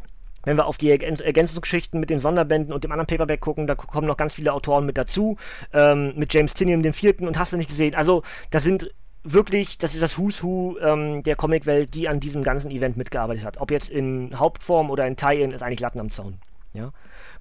[0.44, 4.08] wenn wir auf die Ergänzungsgeschichten mit den Sonderbänden und dem anderen Paperback gucken, da kommen
[4.08, 5.36] noch ganz viele Autoren mit dazu.
[5.72, 7.94] Ähm, mit James Tinian, dem vierten, und hast du nicht gesehen.
[7.94, 8.90] Also, da sind
[9.24, 13.44] wirklich, das ist das Who's Who ähm, der Comicwelt, die an diesem ganzen Event mitgearbeitet
[13.44, 13.58] hat.
[13.58, 16.38] Ob jetzt in Hauptform oder in Tie-In, ist eigentlich Latten am Zaun.
[16.72, 16.92] Ja?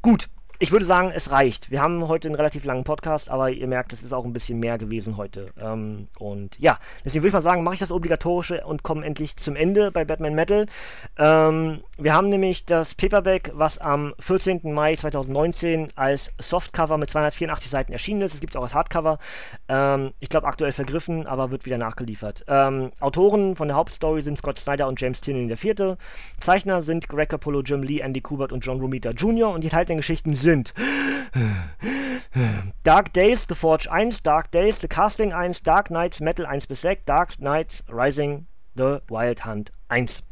[0.01, 0.29] Gut,
[0.61, 1.71] ich würde sagen, es reicht.
[1.71, 4.59] Wir haben heute einen relativ langen Podcast, aber ihr merkt, es ist auch ein bisschen
[4.59, 5.47] mehr gewesen heute.
[5.59, 9.35] Ähm, und ja, deswegen würde ich mal sagen, mache ich das Obligatorische und komme endlich
[9.37, 10.67] zum Ende bei Batman Metal.
[11.17, 14.71] Ähm, wir haben nämlich das Paperback, was am 14.
[14.71, 18.35] Mai 2019 als Softcover mit 284 Seiten erschienen ist.
[18.35, 19.17] Es gibt es auch als Hardcover.
[19.67, 22.45] Ähm, ich glaube, aktuell vergriffen, aber wird wieder nachgeliefert.
[22.47, 25.97] Ähm, Autoren von der Hauptstory sind Scott Snyder und James Tynion der Vierte.
[26.39, 29.49] Zeichner sind Greg Capullo, Jim Lee, Andy Kubert und John Romita Jr.
[29.49, 30.73] Und die enthaltenen Geschichten sind sind
[32.83, 36.81] Dark Days, The Forge 1, Dark Days, The Casting 1, Dark Knights Metal 1 bis
[36.81, 40.23] 6, Dark Knights Rising, The Wild Hunt 1.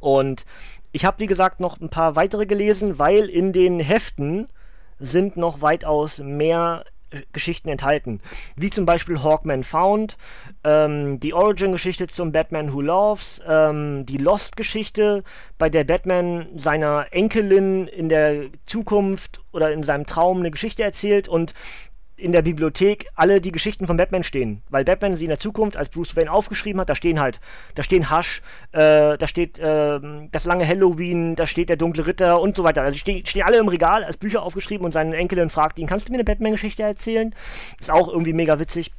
[0.00, 0.44] Und
[0.92, 4.48] ich habe, wie gesagt, noch ein paar weitere gelesen, weil in den Heften
[4.98, 6.84] sind noch weitaus mehr
[7.32, 8.20] Geschichten enthalten.
[8.56, 10.16] Wie zum Beispiel Hawkman Found,
[10.64, 15.24] ähm, die Origin-Geschichte zum Batman Who Loves, ähm, die Lost-Geschichte,
[15.58, 21.28] bei der Batman seiner Enkelin in der Zukunft oder in seinem Traum eine Geschichte erzählt
[21.28, 21.54] und
[22.16, 24.62] in der Bibliothek alle die Geschichten von Batman stehen.
[24.68, 27.40] Weil Batman sie in der Zukunft als Bruce Wayne aufgeschrieben hat, da stehen halt,
[27.74, 28.42] da stehen Hush,
[28.72, 30.00] äh, da steht äh,
[30.30, 32.82] das lange Halloween, da steht der dunkle Ritter und so weiter.
[32.82, 36.08] Also stehen, stehen alle im Regal als Bücher aufgeschrieben und seine Enkelin fragt ihn, kannst
[36.08, 37.34] du mir eine Batman-Geschichte erzählen?
[37.80, 38.92] Ist auch irgendwie mega witzig.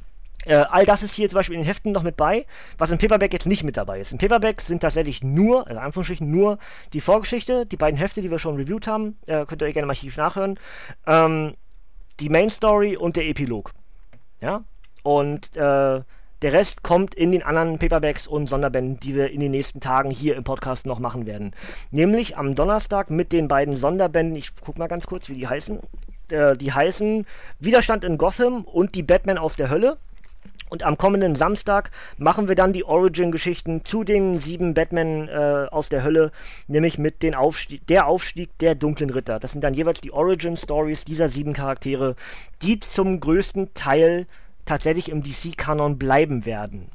[0.46, 2.46] Äh, all das ist hier zum Beispiel in den Heften noch mit bei,
[2.78, 4.12] was im Paperback jetzt nicht mit dabei ist.
[4.12, 6.58] Im Paperback sind tatsächlich nur, also Anführungsstrichen nur
[6.92, 9.86] die Vorgeschichte, die beiden Hefte, die wir schon reviewed haben, äh, könnt ihr euch gerne
[9.86, 10.60] im Archiv nachhören.
[11.06, 11.54] Ähm,
[12.20, 13.72] die Main Story und der Epilog.
[14.40, 14.64] Ja?
[15.02, 16.02] Und äh,
[16.42, 20.10] der Rest kommt in den anderen Paperbacks und Sonderbänden, die wir in den nächsten Tagen
[20.10, 21.52] hier im Podcast noch machen werden.
[21.90, 24.36] Nämlich am Donnerstag mit den beiden Sonderbänden.
[24.36, 25.80] Ich guck mal ganz kurz, wie die heißen.
[26.30, 27.24] Äh, die heißen
[27.58, 29.96] Widerstand in Gotham und die Batman aus der Hölle.
[30.68, 35.88] Und am kommenden Samstag machen wir dann die Origin-Geschichten zu den sieben Batman äh, aus
[35.88, 36.32] der Hölle,
[36.66, 39.38] nämlich mit den Aufstieg, der Aufstieg der dunklen Ritter.
[39.38, 42.16] Das sind dann jeweils die Origin-Stories dieser sieben Charaktere,
[42.62, 44.26] die zum größten Teil
[44.64, 46.90] tatsächlich im DC-Kanon bleiben werden.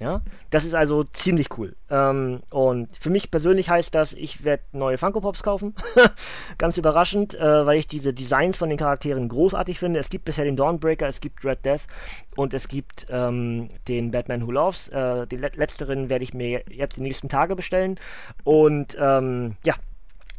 [0.00, 1.74] Ja, das ist also ziemlich cool.
[1.90, 5.74] Ähm, und für mich persönlich heißt das, ich werde neue Funko Pops kaufen.
[6.58, 9.98] Ganz überraschend, äh, weil ich diese Designs von den Charakteren großartig finde.
[9.98, 11.88] Es gibt bisher den Dawnbreaker, es gibt Red Death
[12.36, 14.88] und es gibt ähm, den Batman Who Loves.
[14.88, 17.98] Äh, den le letzteren werde ich mir jetzt die nächsten Tage bestellen.
[18.44, 19.74] Und ähm, ja,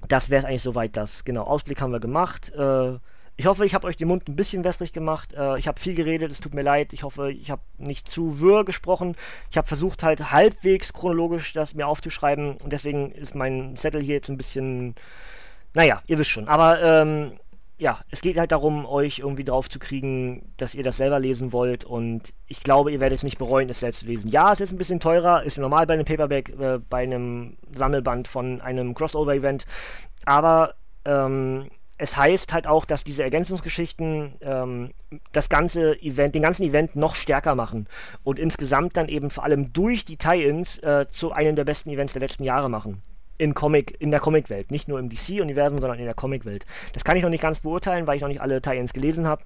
[0.08, 0.96] das wäre es eigentlich soweit.
[0.96, 2.54] Das genau Ausblick haben wir gemacht.
[2.54, 2.98] Äh,
[3.40, 5.34] ich hoffe, ich habe euch den Mund ein bisschen wässrig gemacht.
[5.34, 6.92] Äh, ich habe viel geredet, es tut mir leid.
[6.92, 9.16] Ich hoffe, ich habe nicht zu wirr gesprochen.
[9.50, 14.16] Ich habe versucht, halt halbwegs chronologisch das mir aufzuschreiben und deswegen ist mein Zettel hier
[14.16, 14.94] jetzt ein bisschen.
[15.74, 16.50] Naja, ihr wisst schon.
[16.50, 17.40] Aber ähm,
[17.78, 21.54] ja, es geht halt darum, euch irgendwie drauf zu kriegen, dass ihr das selber lesen
[21.54, 24.30] wollt und ich glaube, ihr werdet es nicht bereuen, es selbst zu lesen.
[24.30, 28.28] Ja, es ist ein bisschen teurer, ist normal bei einem Paperback, äh, bei einem Sammelband
[28.28, 29.66] von einem Crossover-Event,
[30.26, 30.74] aber
[31.06, 31.70] ähm,
[32.00, 34.92] es heißt halt auch, dass diese Ergänzungsgeschichten ähm,
[35.34, 37.88] das ganze Event, den ganzen Event noch stärker machen
[38.24, 42.14] und insgesamt dann eben vor allem durch die Tie-ins äh, zu einem der besten Events
[42.14, 43.02] der letzten Jahre machen.
[43.38, 44.72] In, Comic, in der Comic-Welt.
[44.72, 46.66] Nicht nur im DC-Universum, sondern in der Comic-Welt.
[46.94, 49.44] Das kann ich noch nicht ganz beurteilen, weil ich noch nicht alle Tie-ins gelesen habe.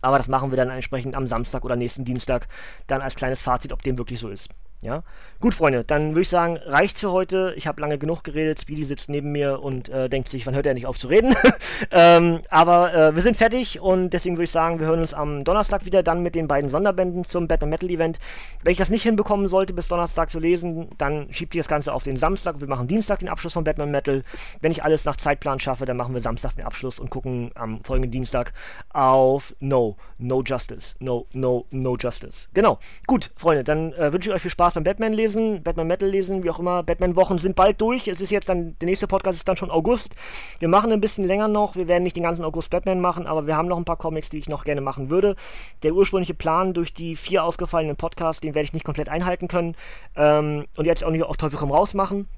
[0.00, 2.48] Aber das machen wir dann entsprechend am Samstag oder nächsten Dienstag
[2.86, 4.48] dann als kleines Fazit, ob dem wirklich so ist.
[4.82, 5.02] Ja,
[5.40, 7.52] gut, Freunde, dann würde ich sagen, reicht für heute.
[7.54, 8.62] Ich habe lange genug geredet.
[8.62, 11.34] Speedy sitzt neben mir und äh, denkt sich, wann hört er nicht auf zu reden?
[11.90, 15.44] ähm, aber äh, wir sind fertig und deswegen würde ich sagen, wir hören uns am
[15.44, 18.18] Donnerstag wieder dann mit den beiden Sonderbänden zum Batman Metal Event.
[18.62, 21.92] Wenn ich das nicht hinbekommen sollte, bis Donnerstag zu lesen, dann schiebt ihr das Ganze
[21.92, 22.58] auf den Samstag.
[22.60, 24.24] Wir machen Dienstag den Abschluss von Batman Metal.
[24.62, 27.82] Wenn ich alles nach Zeitplan schaffe, dann machen wir Samstag den Abschluss und gucken am
[27.82, 28.54] folgenden Dienstag
[28.94, 30.96] auf No, No Justice.
[31.00, 32.48] No, No, No Justice.
[32.54, 32.78] Genau.
[33.06, 36.08] Gut, Freunde, dann äh, wünsche ich euch viel Spaß Spaß beim Batman lesen, Batman Metal
[36.08, 36.82] lesen, wie auch immer.
[36.82, 38.06] Batman-Wochen sind bald durch.
[38.06, 40.14] Es ist jetzt dann, der nächste Podcast ist dann schon August.
[40.60, 41.74] Wir machen ein bisschen länger noch.
[41.74, 44.30] Wir werden nicht den ganzen August Batman machen, aber wir haben noch ein paar Comics,
[44.30, 45.34] die ich noch gerne machen würde.
[45.82, 49.74] Der ursprüngliche Plan durch die vier ausgefallenen Podcasts, den werde ich nicht komplett einhalten können.
[50.16, 52.28] Ähm, und jetzt auch nicht auf Teufel komm raus machen.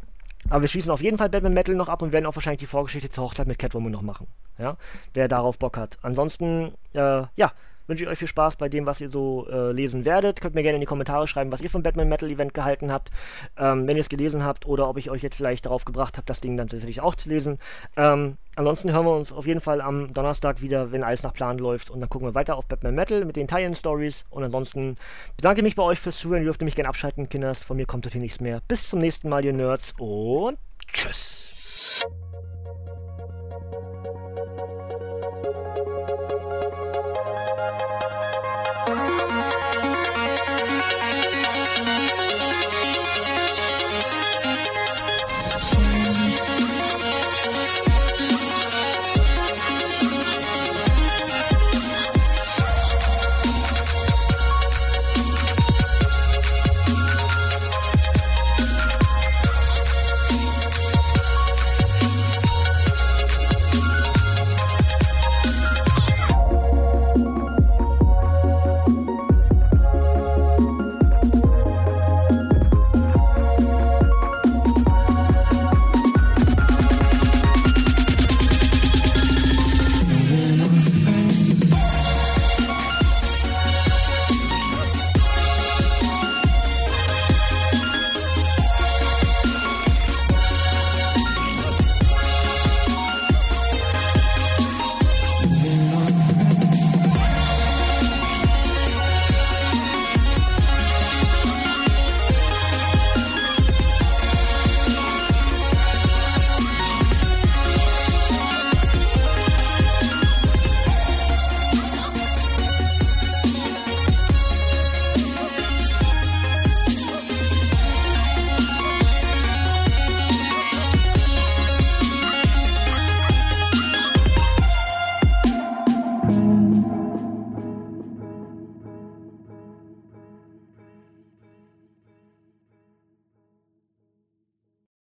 [0.49, 2.67] Aber wir schließen auf jeden Fall Batman Metal noch ab und werden auch wahrscheinlich die
[2.67, 4.27] Vorgeschichte zur Hochzeit mit Catwoman noch machen.
[4.59, 4.77] Ja,
[5.15, 5.99] wer darauf Bock hat.
[6.03, 7.53] Ansonsten, äh, ja,
[7.87, 10.41] wünsche ich euch viel Spaß bei dem, was ihr so äh, lesen werdet.
[10.41, 13.11] Könnt mir gerne in die Kommentare schreiben, was ihr vom Batman Metal Event gehalten habt,
[13.57, 16.27] ähm, wenn ihr es gelesen habt oder ob ich euch jetzt vielleicht darauf gebracht habe,
[16.27, 17.59] das Ding dann tatsächlich auch zu lesen.
[17.97, 21.59] Ähm, ansonsten hören wir uns auf jeden Fall am Donnerstag wieder, wenn alles nach Plan
[21.59, 24.97] läuft und dann gucken wir weiter auf Batman Metal mit den Tie-In-Stories und ansonsten
[25.37, 26.43] bedanke ich mich bei euch fürs Zuhören.
[26.43, 27.63] Ihr dürft mich gerne abschalten, Kinders.
[27.63, 28.61] Von mir kommt heute nichts mehr.
[28.69, 30.59] Bis zum nächsten Mal, ihr Nerds und
[30.93, 32.07] tschüss.